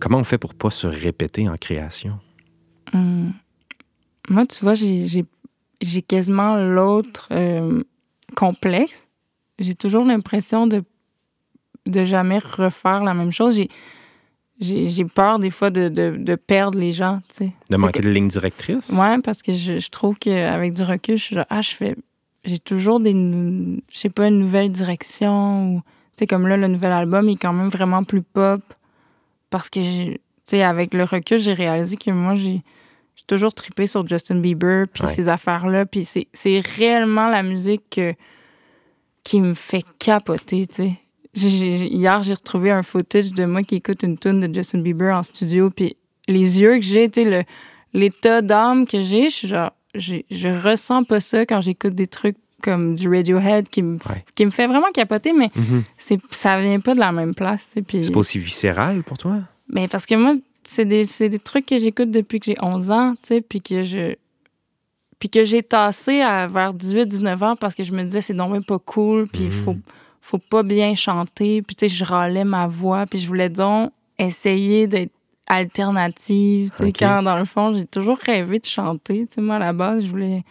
Comment 0.00 0.18
on 0.18 0.24
fait 0.24 0.36
pour 0.36 0.52
pas 0.52 0.68
se 0.70 0.86
répéter 0.86 1.48
en 1.48 1.54
création? 1.54 2.18
Moi, 4.34 4.46
tu 4.46 4.64
vois, 4.64 4.74
j'ai 4.74 6.02
quasiment 6.02 6.56
l'autre 6.56 7.28
euh, 7.30 7.84
complexe. 8.34 9.06
J'ai 9.60 9.76
toujours 9.76 10.04
l'impression 10.04 10.66
de, 10.66 10.82
de 11.86 12.04
jamais 12.04 12.38
refaire 12.38 13.04
la 13.04 13.14
même 13.14 13.30
chose. 13.30 13.56
J'ai 14.60 15.04
peur 15.04 15.38
des 15.38 15.52
fois 15.52 15.70
de, 15.70 15.88
de, 15.88 16.34
perdre 16.34 16.76
les 16.76 16.90
gens, 16.90 17.20
tu 17.28 17.36
sais. 17.36 17.52
De 17.70 17.76
manquer 17.76 18.00
de 18.00 18.10
ligne 18.10 18.26
directrice? 18.26 18.90
Oui, 18.92 19.20
parce 19.22 19.40
que 19.40 19.52
je, 19.52 19.78
je 19.78 19.88
trouve 19.88 20.16
qu'avec 20.16 20.72
du 20.72 20.82
recul, 20.82 21.16
je 21.16 21.22
suis 21.22 21.36
là, 21.36 21.46
ah, 21.48 21.62
je 21.62 21.70
fais... 21.70 21.94
J'ai 22.44 22.58
toujours 22.58 22.98
des... 22.98 23.12
Je 23.12 23.96
sais 23.96 24.10
pas, 24.10 24.26
une 24.26 24.40
nouvelle 24.40 24.72
direction 24.72 25.76
ou... 25.76 25.80
Tu 26.16 26.20
sais, 26.20 26.26
comme 26.26 26.48
là, 26.48 26.56
le 26.56 26.66
nouvel 26.66 26.90
album 26.90 27.28
est 27.28 27.36
quand 27.36 27.52
même 27.52 27.68
vraiment 27.68 28.02
plus 28.02 28.22
pop 28.22 28.62
parce 29.50 29.70
que, 29.70 29.78
tu 30.14 30.18
sais, 30.42 30.62
avec 30.62 30.92
le 30.92 31.04
recul, 31.04 31.38
j'ai 31.38 31.52
réalisé 31.52 31.96
que 31.96 32.10
moi, 32.10 32.34
j'ai 32.34 32.64
toujours 33.26 33.54
trippé 33.54 33.86
sur 33.86 34.06
Justin 34.06 34.36
Bieber, 34.36 34.86
puis 34.88 35.06
ces 35.08 35.28
affaires-là. 35.28 35.86
Puis 35.86 36.06
c'est 36.32 36.60
réellement 36.76 37.28
la 37.28 37.42
musique 37.42 38.00
qui 39.22 39.40
me 39.40 39.54
fait 39.54 39.84
capoter, 39.98 40.66
tu 40.66 40.74
sais. 40.74 40.98
hier, 41.34 42.22
j'ai 42.22 42.34
retrouvé 42.34 42.70
un 42.70 42.82
footage 42.82 43.32
de 43.32 43.44
moi 43.46 43.62
qui 43.62 43.76
écoute 43.76 44.02
une 44.02 44.18
tune 44.18 44.40
de 44.40 44.54
Justin 44.54 44.80
Bieber 44.80 45.16
en 45.16 45.22
studio, 45.22 45.70
puis 45.70 45.96
les 46.28 46.60
yeux 46.60 46.76
que 46.76 46.82
j'ai, 46.82 47.10
tu 47.10 47.22
sais, 47.22 47.46
l'état 47.94 48.42
d'âme 48.42 48.86
que 48.86 49.02
j'ai, 49.02 49.30
je 49.30 49.34
suis 49.34 49.48
genre, 49.48 49.72
je 49.94 50.62
ressens 50.62 51.04
pas 51.04 51.20
ça 51.20 51.46
quand 51.46 51.60
j'écoute 51.60 51.94
des 51.94 52.06
trucs 52.06 52.36
comme 52.62 52.94
du 52.94 53.08
Radiohead 53.08 53.68
qui 53.68 53.82
me, 53.82 53.98
qui 54.34 54.46
me 54.46 54.50
fait 54.50 54.66
vraiment 54.66 54.90
capoter, 54.92 55.32
mais 55.34 55.48
mm-hmm. 55.48 55.82
c'est 55.98 56.18
ça 56.30 56.58
vient 56.60 56.80
pas 56.80 56.94
de 56.94 57.00
la 57.00 57.12
même 57.12 57.34
place. 57.34 57.74
C'est 57.74 58.12
pas 58.12 58.18
aussi 58.18 58.38
viscéral 58.38 59.02
pour 59.02 59.18
toi? 59.18 59.40
Mais 59.68 59.86
parce 59.86 60.06
que 60.06 60.14
moi, 60.14 60.34
c'est 60.64 60.84
des, 60.84 61.04
des, 61.28 61.38
trucs 61.38 61.66
que 61.66 61.78
j'écoute 61.78 62.10
depuis 62.10 62.40
que 62.40 62.46
j'ai 62.46 62.56
11 62.60 62.90
ans, 62.90 63.14
tu 63.20 63.26
sais, 63.26 63.40
puis 63.40 63.60
que 63.60 63.84
je 63.84 64.14
puis 65.18 65.30
que 65.30 65.44
j'ai 65.44 65.62
tassé 65.62 66.20
à 66.20 66.46
vers 66.46 66.74
18-19 66.74 67.44
ans 67.44 67.56
parce 67.56 67.74
que 67.74 67.84
je 67.84 67.92
me 67.92 68.02
disais 68.02 68.20
c'est 68.20 68.34
même 68.34 68.64
pas 68.64 68.78
cool, 68.78 69.26
puis 69.28 69.44
il 69.44 69.50
faut, 69.50 69.74
mm. 69.74 69.82
faut 70.20 70.38
pas 70.38 70.62
bien 70.62 70.94
chanter, 70.94 71.62
puis 71.62 71.76
tu 71.76 71.88
sais, 71.88 71.94
je 71.94 72.04
râlais 72.04 72.44
ma 72.44 72.66
voix, 72.66 73.06
puis 73.06 73.18
je 73.20 73.28
voulais 73.28 73.48
donc 73.48 73.92
essayer 74.18 74.86
d'être 74.86 75.12
alternative, 75.46 76.70
tu 76.76 76.84
sais, 76.84 76.92
quand 76.92 77.22
dans 77.22 77.36
le 77.36 77.44
fond, 77.44 77.72
j'ai 77.72 77.86
toujours 77.86 78.18
rêvé 78.18 78.58
de 78.58 78.66
chanter, 78.66 79.26
tu 79.26 79.34
sais, 79.34 79.40
moi 79.40 79.56
à 79.56 79.60
la 79.60 79.72
base, 79.72 80.04
je 80.04 80.10
voulais 80.10 80.44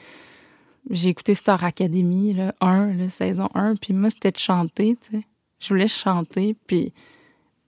j'ai 0.90 1.10
écouté 1.10 1.34
Star 1.34 1.64
Academy, 1.64 2.34
là, 2.34 2.54
1, 2.62 2.94
la 2.96 3.10
saison 3.10 3.50
1, 3.54 3.76
puis 3.76 3.94
moi, 3.94 4.10
c'était 4.10 4.32
de 4.32 4.38
chanter, 4.38 4.98
tu 5.02 5.18
sais. 5.18 5.24
Je 5.60 5.70
voulais 5.70 5.88
chanter, 5.88 6.56
puis, 6.68 6.94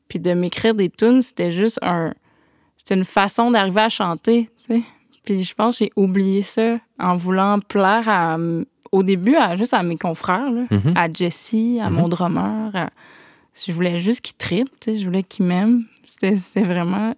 puis 0.07 0.19
de 0.19 0.33
m'écrire 0.33 0.75
des 0.75 0.89
tunes, 0.89 1.21
c'était 1.21 1.51
juste 1.51 1.79
un... 1.81 2.13
C'était 2.77 2.95
une 2.95 3.05
façon 3.05 3.51
d'arriver 3.51 3.81
à 3.81 3.89
chanter, 3.89 4.49
tu 4.65 4.75
sais. 4.75 4.81
Puis 5.23 5.43
je 5.43 5.55
pense 5.55 5.79
que 5.79 5.85
j'ai 5.85 5.91
oublié 5.95 6.41
ça 6.41 6.77
en 6.99 7.15
voulant 7.15 7.59
plaire 7.59 8.07
à, 8.07 8.37
au 8.91 9.01
début 9.01 9.35
à, 9.35 9.57
juste 9.57 9.73
à 9.73 9.81
mes 9.81 9.97
confrères, 9.97 10.51
là, 10.51 10.65
mm-hmm. 10.69 10.93
à 10.95 11.11
Jessie, 11.11 11.79
à 11.81 11.89
mon 11.89 12.07
mm-hmm. 12.07 12.09
drummer. 12.09 12.89
je 13.55 13.71
voulais 13.71 13.99
juste 13.99 14.21
qu'il 14.21 14.35
tripe, 14.35 14.69
tu 14.79 14.91
sais, 14.91 14.99
je 14.99 15.05
voulais 15.05 15.23
qu'il 15.23 15.45
m'aime. 15.45 15.85
C'était 16.05 16.61
vraiment 16.61 17.13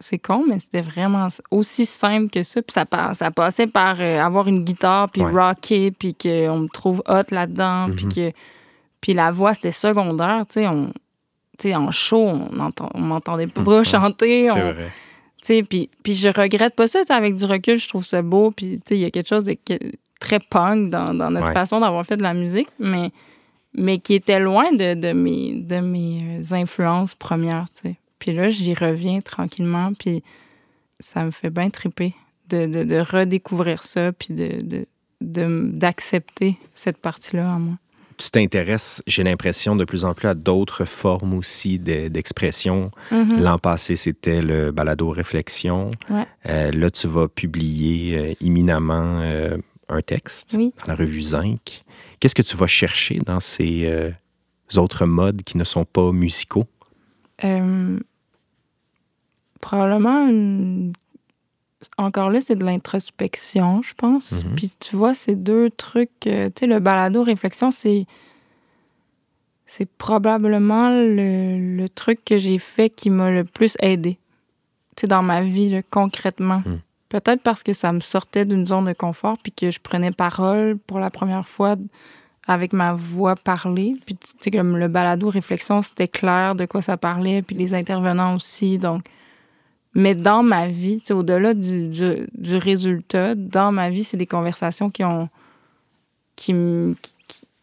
c'est 0.00 0.18
con, 0.18 0.44
mais 0.48 0.60
c'était 0.60 0.80
vraiment 0.80 1.26
aussi 1.50 1.84
simple 1.84 2.30
que 2.30 2.42
ça. 2.42 2.62
Puis 2.62 2.72
ça, 2.72 2.84
ça 3.14 3.30
passait 3.30 3.66
par 3.66 3.96
euh, 4.00 4.20
avoir 4.20 4.46
une 4.46 4.62
guitare, 4.62 5.08
puis 5.10 5.22
rocker, 5.22 5.90
puis 5.90 6.14
qu'on 6.14 6.58
me 6.60 6.68
trouve 6.68 7.02
hot 7.08 7.30
là-dedans, 7.30 7.88
puis 7.94 8.06
mm-hmm. 8.06 8.30
que 8.30 8.36
puis 9.00 9.14
la 9.14 9.30
voix, 9.30 9.54
c'était 9.54 9.72
secondaire. 9.72 10.44
Tu 10.48 10.54
sais, 10.54 10.68
on, 10.68 10.92
en 11.66 11.90
show, 11.90 12.28
on 12.28 13.00
m'entendait 13.00 13.46
pas 13.46 13.82
chanter. 13.84 14.48
C'est 14.48 14.72
vrai. 14.72 15.62
Puis, 15.62 15.90
puis 16.02 16.14
je 16.14 16.28
regrette 16.28 16.74
pas 16.74 16.86
ça. 16.86 17.00
Avec 17.08 17.34
du 17.34 17.44
recul, 17.44 17.78
je 17.78 17.88
trouve 17.88 18.04
ça 18.04 18.22
beau. 18.22 18.50
Puis 18.50 18.80
il 18.90 18.98
y 18.98 19.04
a 19.04 19.10
quelque 19.10 19.28
chose 19.28 19.44
de 19.44 19.56
très 20.20 20.40
punk 20.40 20.90
dans, 20.90 21.12
notre 21.30 21.52
façon 21.52 21.80
d'avoir 21.80 22.04
fait 22.04 22.16
de 22.16 22.22
la 22.22 22.34
musique, 22.34 22.68
mais, 22.78 23.10
mais 23.74 23.98
qui 23.98 24.14
était 24.14 24.40
loin 24.40 24.72
de, 24.72 24.94
de, 24.94 25.12
mes, 25.12 25.54
de 25.54 25.80
mes 25.80 26.40
euh, 26.40 26.56
influences 26.56 27.14
premières. 27.14 27.66
sais. 27.72 27.96
Puis 28.18 28.32
là, 28.32 28.50
j'y 28.50 28.74
reviens 28.74 29.20
tranquillement, 29.20 29.92
puis 29.94 30.22
ça 30.98 31.24
me 31.24 31.30
fait 31.30 31.50
bien 31.50 31.70
triper 31.70 32.14
de, 32.48 32.66
de, 32.66 32.98
redécouvrir 32.98 33.84
ça, 33.84 34.12
puis 34.12 34.34
de, 34.34 34.86
d'accepter 35.20 36.56
cette 36.74 36.98
partie-là 36.98 37.48
en 37.48 37.60
moi. 37.60 37.74
Tu 38.18 38.30
t'intéresses, 38.30 39.00
j'ai 39.06 39.22
l'impression, 39.22 39.76
de 39.76 39.84
plus 39.84 40.04
en 40.04 40.12
plus 40.12 40.26
à 40.26 40.34
d'autres 40.34 40.84
formes 40.84 41.34
aussi 41.34 41.78
d'expression. 41.78 42.90
Mm-hmm. 43.12 43.40
L'an 43.40 43.58
passé, 43.58 43.94
c'était 43.94 44.40
le 44.40 44.72
balado 44.72 45.08
réflexion. 45.10 45.92
Euh, 46.10 46.72
là, 46.72 46.90
tu 46.90 47.06
vas 47.06 47.28
publier 47.28 48.18
euh, 48.18 48.34
imminemment 48.40 49.20
euh, 49.22 49.56
un 49.88 50.00
texte 50.02 50.56
dans 50.56 50.70
la 50.88 50.96
revue 50.96 51.22
Zinc. 51.22 51.82
Qu'est-ce 52.18 52.34
que 52.34 52.42
tu 52.42 52.56
vas 52.56 52.66
chercher 52.66 53.20
dans 53.24 53.38
ces 53.38 53.88
autres 54.76 55.06
modes 55.06 55.42
qui 55.44 55.56
ne 55.56 55.64
sont 55.64 55.84
pas 55.84 56.10
musicaux? 56.10 56.66
Probablement 59.60 60.28
Encore 61.96 62.30
là, 62.30 62.40
c'est 62.40 62.56
de 62.56 62.64
l'introspection, 62.64 63.82
je 63.82 63.94
pense. 63.94 64.32
Mm-hmm. 64.32 64.54
Puis 64.54 64.72
tu 64.80 64.96
vois, 64.96 65.14
ces 65.14 65.36
deux 65.36 65.70
trucs. 65.70 66.26
Euh, 66.26 66.48
tu 66.48 66.60
sais, 66.60 66.66
le 66.66 66.80
balado 66.80 67.22
réflexion, 67.22 67.70
c'est. 67.70 68.06
C'est 69.70 69.86
probablement 69.86 70.88
le, 70.88 71.86
truc 71.88 72.24
que 72.24 72.38
j'ai 72.38 72.58
fait 72.58 72.88
qui 72.88 73.10
m'a 73.10 73.30
le 73.30 73.44
plus 73.44 73.76
aidé. 73.80 74.18
Tu 74.96 75.02
sais, 75.02 75.06
dans 75.06 75.22
ma 75.22 75.42
vie, 75.42 75.82
concrètement. 75.90 76.62
Mm. 76.64 76.80
Peut-être 77.10 77.42
parce 77.42 77.62
que 77.62 77.74
ça 77.74 77.92
me 77.92 78.00
sortait 78.00 78.46
d'une 78.46 78.66
zone 78.66 78.86
de 78.86 78.94
confort, 78.94 79.36
puis 79.42 79.52
que 79.52 79.70
je 79.70 79.78
prenais 79.78 80.10
parole 80.10 80.78
pour 80.78 80.98
la 80.98 81.10
première 81.10 81.46
fois 81.46 81.76
avec 82.46 82.72
ma 82.72 82.94
voix 82.94 83.36
parlée. 83.36 83.94
Puis, 84.06 84.16
tu 84.16 84.30
sais, 84.40 84.50
comme 84.50 84.78
le 84.78 84.88
balado 84.88 85.28
réflexion, 85.28 85.82
c'était 85.82 86.08
clair 86.08 86.54
de 86.54 86.64
quoi 86.64 86.80
ça 86.80 86.96
parlait, 86.96 87.42
puis 87.42 87.54
les 87.54 87.74
intervenants 87.74 88.34
aussi. 88.34 88.78
Donc, 88.78 89.04
mais 89.94 90.14
dans 90.14 90.42
ma 90.42 90.68
vie, 90.68 91.00
au-delà 91.10 91.54
du, 91.54 91.88
du, 91.88 92.56
résultat, 92.56 93.34
dans 93.34 93.72
ma 93.72 93.90
vie, 93.90 94.04
c'est 94.04 94.16
des 94.16 94.26
conversations 94.26 94.90
qui 94.90 95.04
ont. 95.04 95.28
qui 96.36 96.54
me. 96.54 96.94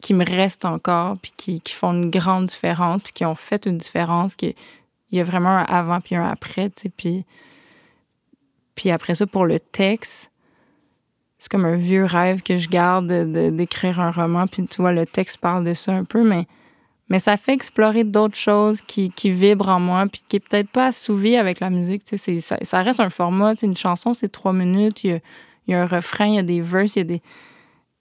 Qui, 0.01 0.13
me 0.13 0.23
restent 0.23 0.65
encore, 0.65 1.17
puis 1.17 1.31
qui, 1.35 1.61
qui, 1.61 1.73
font 1.73 1.91
une 1.91 2.11
grande 2.11 2.45
différence, 2.45 3.01
puis 3.01 3.11
qui 3.11 3.25
ont 3.25 3.33
fait 3.33 3.65
une 3.65 3.79
différence. 3.79 4.35
Qui, 4.35 4.55
il 5.09 5.17
y 5.17 5.21
a 5.21 5.23
vraiment 5.23 5.49
un 5.49 5.63
avant 5.63 5.99
puis 5.99 6.15
un 6.15 6.29
après, 6.29 6.69
tu 6.69 6.83
sais. 6.83 6.89
Puis, 6.89 7.25
puis 8.75 8.91
après 8.91 9.15
ça, 9.15 9.25
pour 9.25 9.47
le 9.47 9.59
texte, 9.59 10.29
c'est 11.39 11.49
comme 11.49 11.65
un 11.65 11.75
vieux 11.75 12.05
rêve 12.05 12.43
que 12.43 12.57
je 12.57 12.69
garde 12.69 13.07
d'écrire 13.07 13.99
un 13.99 14.11
roman. 14.11 14.45
Puis 14.45 14.67
tu 14.67 14.81
vois, 14.81 14.91
le 14.91 15.05
texte 15.05 15.37
parle 15.37 15.63
de 15.63 15.73
ça 15.73 15.93
un 15.93 16.03
peu, 16.03 16.23
mais, 16.23 16.47
mais 17.09 17.19
ça 17.19 17.37
fait 17.37 17.53
explorer 17.53 18.03
d'autres 18.03 18.37
choses 18.37 18.81
qui, 18.81 19.11
vibrent 19.25 19.69
en 19.69 19.79
moi, 19.79 20.05
puis 20.11 20.23
qui 20.27 20.37
est 20.37 20.39
peut-être 20.39 20.69
pas 20.69 20.87
assouvi 20.87 21.35
avec 21.35 21.59
la 21.59 21.69
musique. 21.69 22.01
Ça, 22.05 22.57
ça 22.61 22.81
reste 22.81 22.99
un 22.99 23.11
format. 23.11 23.53
Une 23.61 23.77
chanson, 23.77 24.13
c'est 24.13 24.29
trois 24.29 24.53
minutes. 24.53 25.03
Il 25.03 25.21
y, 25.67 25.73
a, 25.73 25.83
un 25.83 25.87
refrain, 25.87 26.25
il 26.25 26.35
y 26.35 26.39
a 26.39 26.43
des 26.43 26.61
verses, 26.61 26.95
il 26.95 26.99
y 26.99 27.01
a 27.01 27.05
des. 27.05 27.21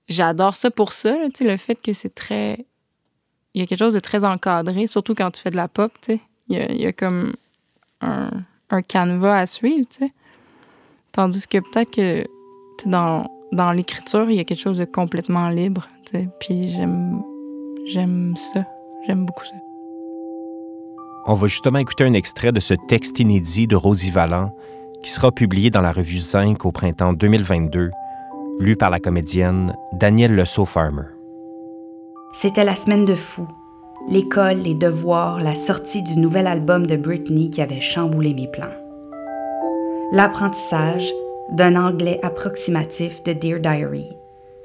J'adore 0.08 0.54
ça 0.54 0.70
pour 0.70 0.92
ça, 0.92 1.16
le 1.40 1.56
fait 1.56 1.76
que 1.76 1.92
c'est 1.92 2.14
très. 2.14 2.66
Il 3.52 3.60
y 3.60 3.64
a 3.64 3.66
quelque 3.66 3.78
chose 3.78 3.94
de 3.94 4.00
très 4.00 4.24
encadré, 4.24 4.86
surtout 4.86 5.14
quand 5.14 5.30
tu 5.30 5.42
fais 5.42 5.50
de 5.50 5.56
la 5.56 5.68
pop. 5.68 5.92
Il 6.08 6.18
y 6.48 6.56
a, 6.56 6.72
il 6.72 6.80
y 6.80 6.86
a 6.86 6.92
comme 6.92 7.34
un, 8.00 8.30
canevas 8.88 9.38
à 9.38 9.46
suivre. 9.46 9.86
Tandis 11.12 11.46
que 11.46 11.58
peut-être 11.58 11.90
que 11.90 12.26
dans, 12.86 13.30
dans 13.52 13.70
l'écriture, 13.70 14.30
il 14.30 14.36
y 14.36 14.40
a 14.40 14.44
quelque 14.44 14.60
chose 14.60 14.78
de 14.78 14.84
complètement 14.86 15.50
libre. 15.50 15.88
Puis 16.40 16.68
j'aime, 16.68 17.22
j'aime 17.86 18.34
ça. 18.36 18.66
J'aime 19.06 19.24
beaucoup 19.26 19.44
ça. 19.44 19.56
On 21.26 21.34
va 21.34 21.46
justement 21.46 21.78
écouter 21.78 22.04
un 22.04 22.12
extrait 22.12 22.52
de 22.52 22.60
ce 22.60 22.74
texte 22.88 23.18
inédit 23.18 23.66
de 23.66 23.76
Rosie 23.76 24.10
Vallant 24.10 24.54
qui 25.02 25.10
sera 25.10 25.32
publié 25.32 25.70
dans 25.70 25.82
la 25.82 25.92
revue 25.92 26.18
5 26.18 26.64
au 26.64 26.72
printemps 26.72 27.12
2022, 27.12 27.90
lu 28.58 28.76
par 28.76 28.90
la 28.90 29.00
comédienne 29.00 29.74
Danielle 29.92 30.34
Le 30.34 30.44
Farmer. 30.44 31.04
C'était 32.32 32.64
la 32.64 32.76
semaine 32.76 33.04
de 33.04 33.14
fou. 33.14 33.46
L'école, 34.08 34.58
les 34.58 34.74
devoirs, 34.74 35.40
la 35.40 35.54
sortie 35.54 36.02
du 36.02 36.16
nouvel 36.18 36.46
album 36.46 36.86
de 36.86 36.96
Britney 36.96 37.48
qui 37.50 37.62
avait 37.62 37.80
chamboulé 37.80 38.34
mes 38.34 38.48
plans. 38.48 38.72
L'apprentissage, 40.12 41.10
d'un 41.50 41.76
anglais 41.76 42.20
approximatif 42.22 43.22
de 43.22 43.32
Dear 43.32 43.60
Diary, 43.60 44.08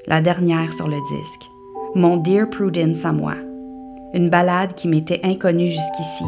la 0.07 0.21
dernière 0.21 0.73
sur 0.73 0.87
le 0.87 0.97
disque, 0.97 1.49
Mon 1.95 2.17
Dear 2.17 2.49
Prudence 2.49 3.05
à 3.05 3.11
moi, 3.11 3.35
une 4.13 4.29
balade 4.29 4.73
qui 4.75 4.87
m'était 4.87 5.21
inconnue 5.23 5.69
jusqu'ici, 5.69 6.23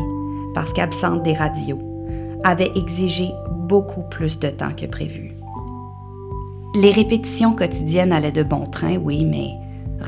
parce 0.54 0.74
qu'absente 0.74 1.24
des 1.24 1.34
radios, 1.34 1.80
avait 2.44 2.72
exigé 2.76 3.30
beaucoup 3.67 4.04
plus 4.10 4.39
de 4.39 4.50
temps 4.50 4.74
que 4.76 4.86
prévu. 4.86 5.32
Les 6.76 6.91
répétitions 6.91 7.54
quotidiennes 7.54 8.13
allaient 8.13 8.32
de 8.32 8.44
bon 8.44 8.65
train, 8.65 8.98
oui, 8.98 9.26
mais 9.26 9.50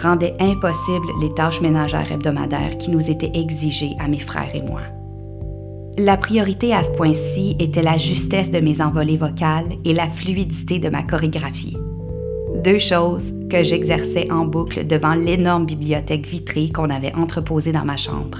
rendaient 0.01 0.35
impossibles 0.39 1.07
les 1.21 1.33
tâches 1.33 1.61
ménagères 1.61 2.11
hebdomadaires 2.11 2.77
qui 2.77 2.89
nous 2.89 3.11
étaient 3.11 3.31
exigées 3.37 3.95
à 3.99 4.07
mes 4.07 4.19
frères 4.19 4.55
et 4.55 4.61
moi. 4.61 4.81
La 5.97 6.17
priorité 6.17 6.73
à 6.73 6.81
ce 6.81 6.91
point-ci 6.91 7.55
était 7.59 7.83
la 7.83 7.97
justesse 7.97 8.49
de 8.49 8.59
mes 8.59 8.81
envolées 8.81 9.17
vocales 9.17 9.73
et 9.85 9.93
la 9.93 10.07
fluidité 10.07 10.79
de 10.79 10.89
ma 10.89 11.03
chorégraphie. 11.03 11.77
Deux 12.63 12.79
choses 12.79 13.33
que 13.49 13.61
j'exerçais 13.61 14.31
en 14.31 14.45
boucle 14.45 14.87
devant 14.87 15.15
l'énorme 15.15 15.65
bibliothèque 15.65 16.25
vitrée 16.25 16.69
qu'on 16.73 16.89
avait 16.89 17.13
entreposée 17.13 17.73
dans 17.73 17.83
ma 17.83 17.97
chambre. 17.97 18.39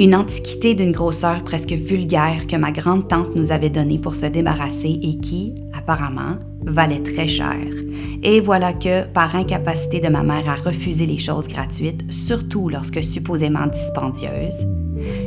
Une 0.00 0.16
antiquité 0.16 0.74
d'une 0.74 0.90
grosseur 0.90 1.44
presque 1.44 1.70
vulgaire 1.70 2.48
que 2.48 2.56
ma 2.56 2.72
grande-tante 2.72 3.36
nous 3.36 3.52
avait 3.52 3.70
donnée 3.70 3.98
pour 3.98 4.16
se 4.16 4.26
débarrasser 4.26 4.98
et 5.00 5.18
qui, 5.18 5.54
apparemment, 5.78 6.40
valait 6.62 7.04
très 7.04 7.28
cher. 7.28 7.54
Et 8.24 8.40
voilà 8.40 8.72
que, 8.72 9.04
par 9.12 9.36
incapacité 9.36 10.00
de 10.00 10.08
ma 10.08 10.24
mère 10.24 10.48
à 10.50 10.56
refuser 10.56 11.06
les 11.06 11.18
choses 11.18 11.46
gratuites, 11.46 12.02
surtout 12.12 12.68
lorsque 12.68 13.02
supposément 13.04 13.68
dispendieuses, 13.68 14.66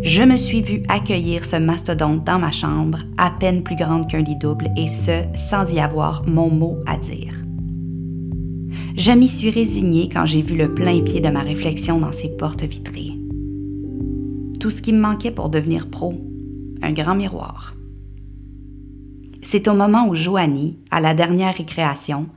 je 0.04 0.24
me 0.24 0.38
suis 0.38 0.62
vue 0.62 0.84
accueillir 0.88 1.46
ce 1.46 1.56
mastodonte 1.56 2.24
dans 2.24 2.40
ma 2.40 2.52
chambre, 2.52 3.00
à 3.18 3.32
peine 3.32 3.64
plus 3.64 3.76
grande 3.76 4.10
qu'un 4.10 4.22
lit 4.22 4.38
double, 4.38 4.70
et 4.76 4.88
ce, 4.88 5.24
sans 5.36 5.72
y 5.74 5.80
avoir 5.80 6.24
mon 6.28 6.50
mot 6.50 6.78
à 6.86 6.98
dire. 6.98 7.34
Je 8.96 9.12
m'y 9.12 9.30
suis 9.30 9.50
résignée 9.50 10.10
quand 10.12 10.26
j'ai 10.26 10.42
vu 10.42 10.58
le 10.58 10.74
plein 10.74 11.02
pied 11.02 11.22
de 11.22 11.30
ma 11.30 11.42
réflexion 11.42 12.00
dans 12.00 12.12
ces 12.12 12.30
portes 12.36 12.64
vitrées. 12.64 13.14
tout 14.60 14.72
ce 14.72 14.82
qui 14.82 14.92
me 14.92 15.00
manquait 15.00 15.32
pour 15.32 15.48
devenir 15.48 15.90
pro, 15.90 16.14
un 16.82 16.92
grand 16.92 17.16
miroir. 17.16 17.76
C'est 19.42 19.70
au 19.70 19.74
moment 19.74 20.08
où 20.08 20.16
Joanie, 20.16 20.78
à 20.92 21.00
la 21.00 21.14
dernière 21.14 21.56
récréation, 21.56 22.28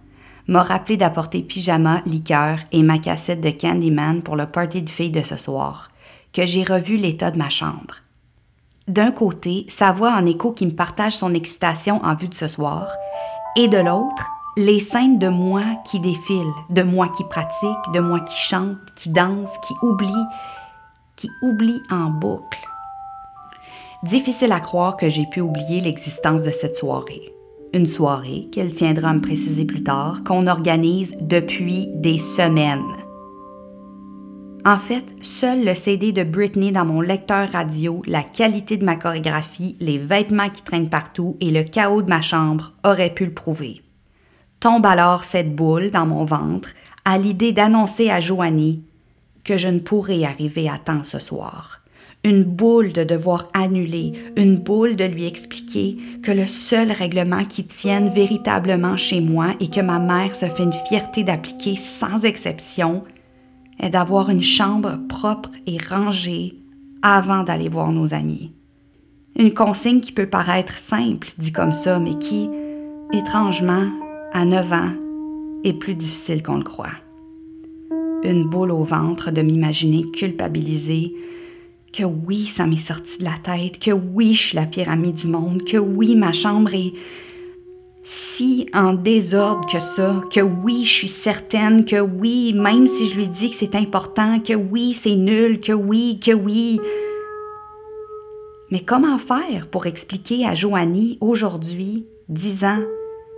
m'a 0.46 0.62
rappelé 0.62 0.96
d'apporter 0.96 1.42
pyjama, 1.42 2.00
liqueur 2.06 2.58
et 2.70 2.82
ma 2.82 2.98
cassette 2.98 3.40
de 3.40 3.50
Candyman 3.50 4.22
pour 4.22 4.36
le 4.36 4.46
party 4.46 4.82
de 4.82 4.90
filles 4.90 5.10
de 5.10 5.22
ce 5.22 5.36
soir, 5.36 5.90
que 6.32 6.46
j'ai 6.46 6.64
revu 6.64 6.96
l'état 6.96 7.30
de 7.30 7.38
ma 7.38 7.50
chambre. 7.50 7.96
D'un 8.88 9.12
côté, 9.12 9.64
sa 9.68 9.92
voix 9.92 10.12
en 10.12 10.26
écho 10.26 10.52
qui 10.52 10.66
me 10.66 10.72
partage 10.72 11.16
son 11.16 11.34
excitation 11.34 12.02
en 12.04 12.14
vue 12.14 12.28
de 12.28 12.34
ce 12.34 12.48
soir, 12.48 12.88
et 13.56 13.68
de 13.68 13.78
l'autre, 13.78 14.26
les 14.56 14.80
scènes 14.80 15.18
de 15.18 15.28
moi 15.28 15.62
qui 15.84 16.00
défilent, 16.00 16.52
de 16.70 16.82
moi 16.82 17.08
qui 17.08 17.24
pratique, 17.24 17.92
de 17.94 18.00
moi 18.00 18.20
qui 18.20 18.36
chante, 18.36 18.76
qui 18.96 19.10
danse, 19.10 19.50
qui 19.66 19.74
oublie, 19.82 20.10
qui 21.16 21.28
oublie 21.42 21.80
en 21.90 22.10
boucle. 22.10 22.58
Difficile 24.02 24.52
à 24.52 24.60
croire 24.60 24.96
que 24.96 25.08
j'ai 25.08 25.26
pu 25.26 25.40
oublier 25.40 25.80
l'existence 25.80 26.42
de 26.42 26.50
cette 26.50 26.76
soirée. 26.76 27.32
Une 27.72 27.86
soirée, 27.86 28.48
qu'elle 28.52 28.72
tiendra 28.72 29.10
à 29.10 29.14
me 29.14 29.20
préciser 29.20 29.64
plus 29.64 29.84
tard, 29.84 30.22
qu'on 30.24 30.46
organise 30.46 31.16
depuis 31.20 31.86
des 31.94 32.18
semaines. 32.18 33.01
En 34.64 34.78
fait, 34.78 35.14
seul 35.22 35.64
le 35.64 35.74
CD 35.74 36.12
de 36.12 36.22
Britney 36.22 36.70
dans 36.70 36.84
mon 36.84 37.00
lecteur 37.00 37.50
radio, 37.50 38.00
la 38.06 38.22
qualité 38.22 38.76
de 38.76 38.84
ma 38.84 38.94
chorégraphie, 38.94 39.76
les 39.80 39.98
vêtements 39.98 40.50
qui 40.50 40.62
traînent 40.62 40.88
partout 40.88 41.36
et 41.40 41.50
le 41.50 41.64
chaos 41.64 42.02
de 42.02 42.08
ma 42.08 42.20
chambre 42.20 42.72
auraient 42.84 43.12
pu 43.12 43.24
le 43.24 43.34
prouver. 43.34 43.82
Tombe 44.60 44.86
alors 44.86 45.24
cette 45.24 45.56
boule 45.56 45.90
dans 45.90 46.06
mon 46.06 46.24
ventre 46.24 46.70
à 47.04 47.18
l'idée 47.18 47.52
d'annoncer 47.52 48.08
à 48.08 48.20
Joanie 48.20 48.84
que 49.42 49.56
je 49.56 49.66
ne 49.66 49.80
pourrai 49.80 50.24
arriver 50.24 50.68
à 50.68 50.78
temps 50.78 51.02
ce 51.02 51.18
soir 51.18 51.82
une 52.24 52.44
boule 52.44 52.92
de 52.92 53.02
devoir 53.02 53.48
annuler, 53.52 54.12
une 54.36 54.56
boule 54.56 54.94
de 54.94 55.04
lui 55.04 55.26
expliquer 55.26 55.96
que 56.22 56.30
le 56.30 56.46
seul 56.46 56.92
règlement 56.92 57.44
qui 57.44 57.64
tienne 57.64 58.08
véritablement 58.08 58.96
chez 58.96 59.20
moi 59.20 59.54
et 59.58 59.68
que 59.68 59.80
ma 59.80 59.98
mère 59.98 60.34
se 60.34 60.46
fait 60.46 60.62
une 60.62 60.72
fierté 60.72 61.24
d'appliquer 61.24 61.74
sans 61.74 62.24
exception 62.24 63.02
est 63.82 63.90
d'avoir 63.90 64.30
une 64.30 64.40
chambre 64.40 64.98
propre 65.08 65.50
et 65.66 65.76
rangée 65.76 66.54
avant 67.02 67.42
d'aller 67.42 67.68
voir 67.68 67.92
nos 67.92 68.14
amis. 68.14 68.52
Une 69.36 69.52
consigne 69.52 70.00
qui 70.00 70.12
peut 70.12 70.28
paraître 70.28 70.78
simple, 70.78 71.28
dit 71.38 71.52
comme 71.52 71.72
ça, 71.72 71.98
mais 71.98 72.14
qui, 72.18 72.48
étrangement, 73.12 73.90
à 74.32 74.44
9 74.44 74.72
ans, 74.72 74.92
est 75.64 75.72
plus 75.72 75.94
difficile 75.94 76.42
qu'on 76.42 76.56
le 76.56 76.64
croit. 76.64 76.94
Une 78.22 78.48
boule 78.48 78.70
au 78.70 78.84
ventre 78.84 79.30
de 79.30 79.42
m'imaginer 79.42 80.02
culpabilisée 80.12 81.14
que 81.92 82.04
oui, 82.04 82.46
ça 82.46 82.66
m'est 82.66 82.76
sorti 82.76 83.18
de 83.18 83.24
la 83.24 83.36
tête, 83.42 83.78
que 83.78 83.90
oui, 83.90 84.32
je 84.32 84.40
suis 84.40 84.56
la 84.56 84.64
pyramide 84.64 85.16
du 85.16 85.26
monde, 85.26 85.64
que 85.64 85.76
oui, 85.76 86.14
ma 86.16 86.32
chambre 86.32 86.74
est 86.74 86.94
si 88.02 88.68
en 88.74 88.94
désordre 88.94 89.66
que 89.70 89.78
ça, 89.78 90.22
que 90.32 90.40
oui, 90.40 90.84
je 90.84 90.92
suis 90.92 91.08
certaine, 91.08 91.84
que 91.84 92.00
oui, 92.00 92.52
même 92.52 92.86
si 92.86 93.06
je 93.06 93.16
lui 93.16 93.28
dis 93.28 93.50
que 93.50 93.56
c'est 93.56 93.76
important, 93.76 94.40
que 94.40 94.54
oui, 94.54 94.92
c'est 94.92 95.14
nul, 95.14 95.60
que 95.60 95.72
oui, 95.72 96.18
que 96.18 96.32
oui. 96.32 96.80
Mais 98.70 98.80
comment 98.80 99.18
faire 99.18 99.68
pour 99.68 99.86
expliquer 99.86 100.46
à 100.46 100.54
Joanie 100.54 101.18
aujourd'hui, 101.20 102.06
dix 102.28 102.64
ans, 102.64 102.82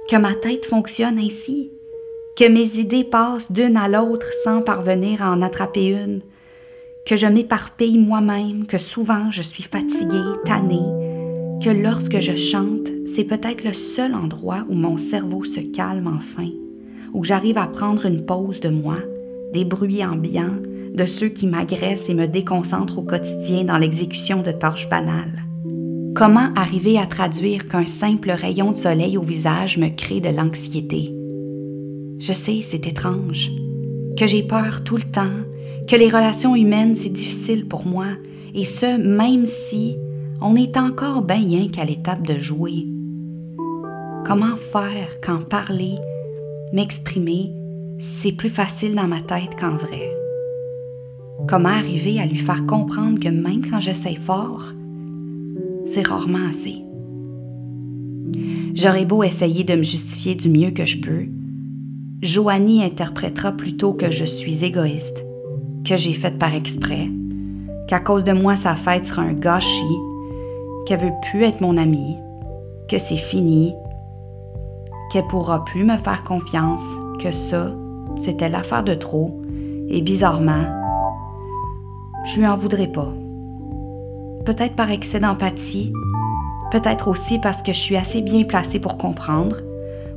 que 0.08 0.16
ma 0.16 0.34
tête 0.34 0.66
fonctionne 0.66 1.18
ainsi, 1.18 1.70
que 2.36 2.48
mes 2.48 2.78
idées 2.78 3.04
passent 3.04 3.52
d'une 3.52 3.76
à 3.76 3.88
l'autre 3.88 4.26
sans 4.44 4.62
parvenir 4.62 5.22
à 5.22 5.30
en 5.30 5.42
attraper 5.42 5.88
une, 5.88 6.22
que 7.04 7.16
je 7.16 7.26
m'éparpille 7.26 7.98
moi-même, 7.98 8.66
que 8.66 8.78
souvent 8.78 9.30
je 9.30 9.42
suis 9.42 9.64
fatiguée, 9.64 10.32
tannée, 10.46 11.03
que 11.64 11.70
lorsque 11.70 12.20
je 12.20 12.36
chante, 12.36 12.90
c'est 13.06 13.24
peut-être 13.24 13.64
le 13.64 13.72
seul 13.72 14.14
endroit 14.14 14.66
où 14.68 14.74
mon 14.74 14.98
cerveau 14.98 15.44
se 15.44 15.60
calme 15.60 16.12
enfin, 16.14 16.50
où 17.14 17.24
j'arrive 17.24 17.56
à 17.56 17.66
prendre 17.66 18.04
une 18.04 18.26
pause 18.26 18.60
de 18.60 18.68
moi, 18.68 18.98
des 19.54 19.64
bruits 19.64 20.04
ambiants, 20.04 20.60
de 20.94 21.06
ceux 21.06 21.28
qui 21.28 21.46
m'agressent 21.46 22.10
et 22.10 22.14
me 22.14 22.26
déconcentrent 22.26 22.98
au 22.98 23.02
quotidien 23.02 23.64
dans 23.64 23.78
l'exécution 23.78 24.42
de 24.42 24.52
tâches 24.52 24.90
banales. 24.90 25.42
Comment 26.14 26.52
arriver 26.54 26.98
à 26.98 27.06
traduire 27.06 27.66
qu'un 27.66 27.86
simple 27.86 28.30
rayon 28.32 28.72
de 28.72 28.76
soleil 28.76 29.16
au 29.16 29.22
visage 29.22 29.78
me 29.78 29.88
crée 29.88 30.20
de 30.20 30.28
l'anxiété? 30.28 31.14
Je 32.18 32.32
sais, 32.32 32.60
c'est 32.60 32.86
étrange, 32.86 33.50
que 34.18 34.26
j'ai 34.26 34.42
peur 34.42 34.84
tout 34.84 34.96
le 34.96 35.10
temps, 35.10 35.40
que 35.88 35.96
les 35.96 36.08
relations 36.08 36.56
humaines, 36.56 36.94
c'est 36.94 37.12
difficile 37.12 37.66
pour 37.66 37.86
moi, 37.86 38.08
et 38.54 38.64
ce, 38.64 38.98
même 38.98 39.46
si 39.46 39.96
on 40.46 40.56
est 40.56 40.76
encore 40.76 41.22
bien 41.22 41.68
qu'à 41.68 41.86
l'étape 41.86 42.22
de 42.22 42.38
jouer. 42.38 42.86
Comment 44.26 44.56
faire 44.56 45.08
quand 45.22 45.48
parler, 45.48 45.94
m'exprimer, 46.74 47.50
c'est 47.98 48.32
plus 48.32 48.50
facile 48.50 48.94
dans 48.94 49.08
ma 49.08 49.22
tête 49.22 49.58
qu'en 49.58 49.74
vrai? 49.74 50.12
Comment 51.48 51.70
arriver 51.70 52.20
à 52.20 52.26
lui 52.26 52.36
faire 52.36 52.66
comprendre 52.66 53.18
que 53.18 53.30
même 53.30 53.64
quand 53.64 53.80
j'essaie 53.80 54.16
fort, 54.16 54.74
c'est 55.86 56.06
rarement 56.06 56.46
assez? 56.46 56.84
J'aurais 58.74 59.06
beau 59.06 59.22
essayer 59.22 59.64
de 59.64 59.76
me 59.76 59.82
justifier 59.82 60.34
du 60.34 60.50
mieux 60.50 60.72
que 60.72 60.84
je 60.84 61.00
peux, 61.00 61.24
Joanie 62.20 62.84
interprétera 62.84 63.52
plutôt 63.52 63.94
que 63.94 64.10
je 64.10 64.26
suis 64.26 64.62
égoïste 64.62 65.24
que 65.86 65.96
j'ai 65.96 66.12
faite 66.12 66.38
par 66.38 66.54
exprès, 66.54 67.08
qu'à 67.88 68.00
cause 68.00 68.24
de 68.24 68.32
moi 68.32 68.56
sa 68.56 68.74
fête 68.74 69.06
sera 69.06 69.22
un 69.22 69.34
gâchis, 69.34 69.82
qu'elle 70.86 71.00
veut 71.00 71.12
plus 71.30 71.44
être 71.44 71.60
mon 71.60 71.76
amie, 71.76 72.16
que 72.88 72.98
c'est 72.98 73.16
fini, 73.16 73.74
qu'elle 75.10 75.26
pourra 75.26 75.64
plus 75.64 75.84
me 75.84 75.96
faire 75.96 76.24
confiance, 76.24 76.84
que 77.20 77.30
ça, 77.30 77.72
c'était 78.16 78.48
l'affaire 78.48 78.84
de 78.84 78.94
trop, 78.94 79.40
et 79.88 80.02
bizarrement, 80.02 80.64
je 82.24 82.40
lui 82.40 82.46
en 82.46 82.56
voudrais 82.56 82.88
pas. 82.88 83.12
Peut-être 84.44 84.76
par 84.76 84.90
excès 84.90 85.20
d'empathie, 85.20 85.92
peut-être 86.70 87.08
aussi 87.08 87.38
parce 87.38 87.62
que 87.62 87.72
je 87.72 87.78
suis 87.78 87.96
assez 87.96 88.20
bien 88.20 88.44
placée 88.44 88.78
pour 88.78 88.98
comprendre, 88.98 89.56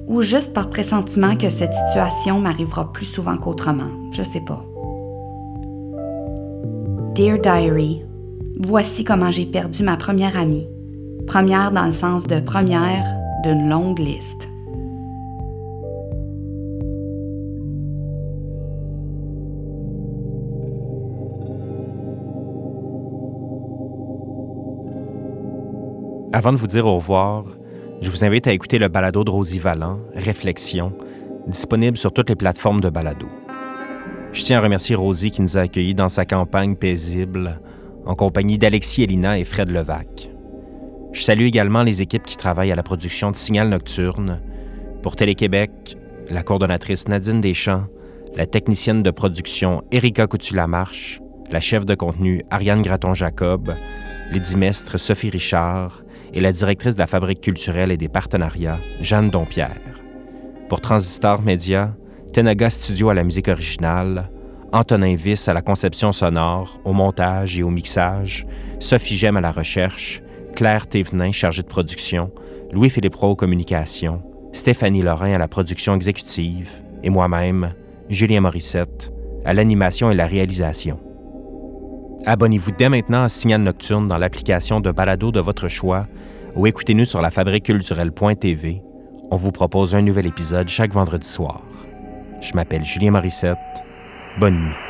ou 0.08 0.22
juste 0.22 0.54
par 0.54 0.70
pressentiment 0.70 1.36
que 1.36 1.50
cette 1.50 1.74
situation 1.74 2.40
m'arrivera 2.40 2.92
plus 2.94 3.06
souvent 3.06 3.38
qu'autrement, 3.38 3.92
je 4.12 4.24
sais 4.24 4.42
pas. 4.42 4.64
Dear 7.14 7.40
Diary, 7.40 8.07
voici 8.60 9.04
comment 9.04 9.32
j'ai 9.32 9.46
perdu 9.46 9.84
ma 9.84 9.98
première 9.98 10.38
amie. 10.38 10.68
Première 11.28 11.72
dans 11.72 11.86
le 11.86 11.92
sens 11.92 12.26
de 12.26 12.40
première 12.40 13.06
d'une 13.44 13.70
longue 13.70 14.00
liste. 14.00 14.50
Avant 26.34 26.52
de 26.52 26.58
vous 26.58 26.68
dire 26.68 26.86
au 26.86 26.96
revoir, 26.96 27.46
je 28.02 28.12
vous 28.12 28.24
invite 28.24 28.48
à 28.48 28.52
écouter 28.52 28.78
le 28.78 28.90
balado 28.90 29.24
de 29.24 29.32
Rosie 29.32 29.60
Vallant, 29.60 30.00
Réflexion, 30.14 30.94
disponible 31.48 31.98
sur 31.98 32.14
toutes 32.14 32.30
les 32.30 32.36
plateformes 32.36 32.82
de 32.82 32.90
balado. 32.90 33.28
Je 34.34 34.44
tiens 34.44 34.60
à 34.60 34.62
remercier 34.62 34.96
Rosie 34.96 35.32
qui 35.32 35.42
nous 35.42 35.58
a 35.58 35.62
accueillis 35.62 35.96
dans 35.96 36.10
sa 36.10 36.26
campagne 36.26 36.76
paisible 36.76 37.60
en 38.08 38.16
compagnie 38.16 38.58
d'Alexis 38.58 39.04
Elina 39.04 39.38
et 39.38 39.44
Fred 39.44 39.70
Levac. 39.70 40.30
Je 41.12 41.22
salue 41.22 41.44
également 41.44 41.84
les 41.84 42.02
équipes 42.02 42.24
qui 42.24 42.38
travaillent 42.38 42.72
à 42.72 42.76
la 42.76 42.84
production 42.84 43.32
de 43.32 43.36
Signal 43.36 43.70
Nocturne. 43.70 44.42
Pour 45.04 45.16
Télé-Québec, 45.16 45.98
la 46.30 46.42
coordonnatrice 46.42 47.08
Nadine 47.08 47.42
Deschamps, 47.42 47.86
la 48.36 48.46
technicienne 48.46 49.04
de 49.04 49.12
production 49.12 49.84
Erika 49.92 50.26
Coutu-Lamarche, 50.26 51.22
la 51.52 51.60
chef 51.60 51.86
de 51.86 51.96
contenu 51.96 52.44
Ariane 52.50 52.82
Graton-Jacob, 52.82 53.76
les 54.32 54.40
dimestres 54.40 55.00
Sophie 55.00 55.30
Richard 55.30 56.04
et 56.34 56.40
la 56.40 56.52
directrice 56.52 56.96
de 56.96 57.00
la 57.00 57.08
Fabrique 57.08 57.42
culturelle 57.42 57.92
et 57.92 57.98
des 57.98 58.10
partenariats, 58.10 58.80
Jeanne 59.02 59.30
Dompierre. 59.30 59.82
Pour 60.70 60.82
Transistor 60.82 61.42
Média, 61.42 61.96
Tenaga 62.32 62.70
Studio 62.70 63.10
à 63.10 63.14
la 63.14 63.24
musique 63.24 63.48
originale, 63.48 64.30
Antonin 64.74 65.16
Viss 65.16 65.48
à 65.48 65.54
la 65.54 65.62
conception 65.62 66.12
sonore, 66.12 66.80
au 66.84 66.92
montage 66.92 67.58
et 67.58 67.64
au 67.64 67.70
mixage, 67.70 68.46
Sophie 68.80 69.16
Gem 69.16 69.38
à 69.38 69.42
la 69.42 69.52
recherche, 69.52 70.22
Claire 70.56 70.88
Thévenin 70.88 71.32
chargée 71.32 71.62
de 71.62 71.68
production, 71.68 72.32
Louis-Philippe 72.74 73.16
Roux 73.16 73.28
aux 73.28 73.36
communications, 73.36 74.22
Stéphanie 74.52 75.02
Lorrain 75.02 75.34
à 75.34 75.38
la 75.38 75.48
production 75.48 75.96
exécutive 75.96 76.72
et 77.02 77.10
moi-même, 77.10 77.74
Julien 78.10 78.42
Morissette, 78.42 79.12
à 79.46 79.54
l'animation 79.54 80.12
et 80.12 80.16
la 80.16 80.28
réalisation. 80.28 81.00
Abonnez-vous 82.26 82.72
dès 82.72 82.90
maintenant 82.90 83.24
à 83.24 83.30
Signal 83.30 83.62
Nocturne 83.62 84.10
dans 84.10 84.18
l'application 84.18 84.82
de 84.82 84.92
balado 84.92 85.32
de 85.32 85.40
votre 85.40 85.70
choix 85.70 86.08
ou 86.56 86.68
écoutez-nous 86.68 87.06
sur 87.06 87.22
la 87.22 87.32
fabriqueculturelle.tv. 87.32 88.82
On 89.32 89.36
vous 89.38 89.52
propose 89.52 89.96
un 89.96 90.02
nouvel 90.02 90.28
épisode 90.28 90.68
chaque 90.68 90.92
vendredi 90.92 91.28
soir. 91.28 91.62
Je 92.42 92.54
m'appelle 92.54 92.84
Julien 92.84 93.12
Morissette. 93.12 93.58
Bonne 94.38 94.60
nuit. 94.60 94.87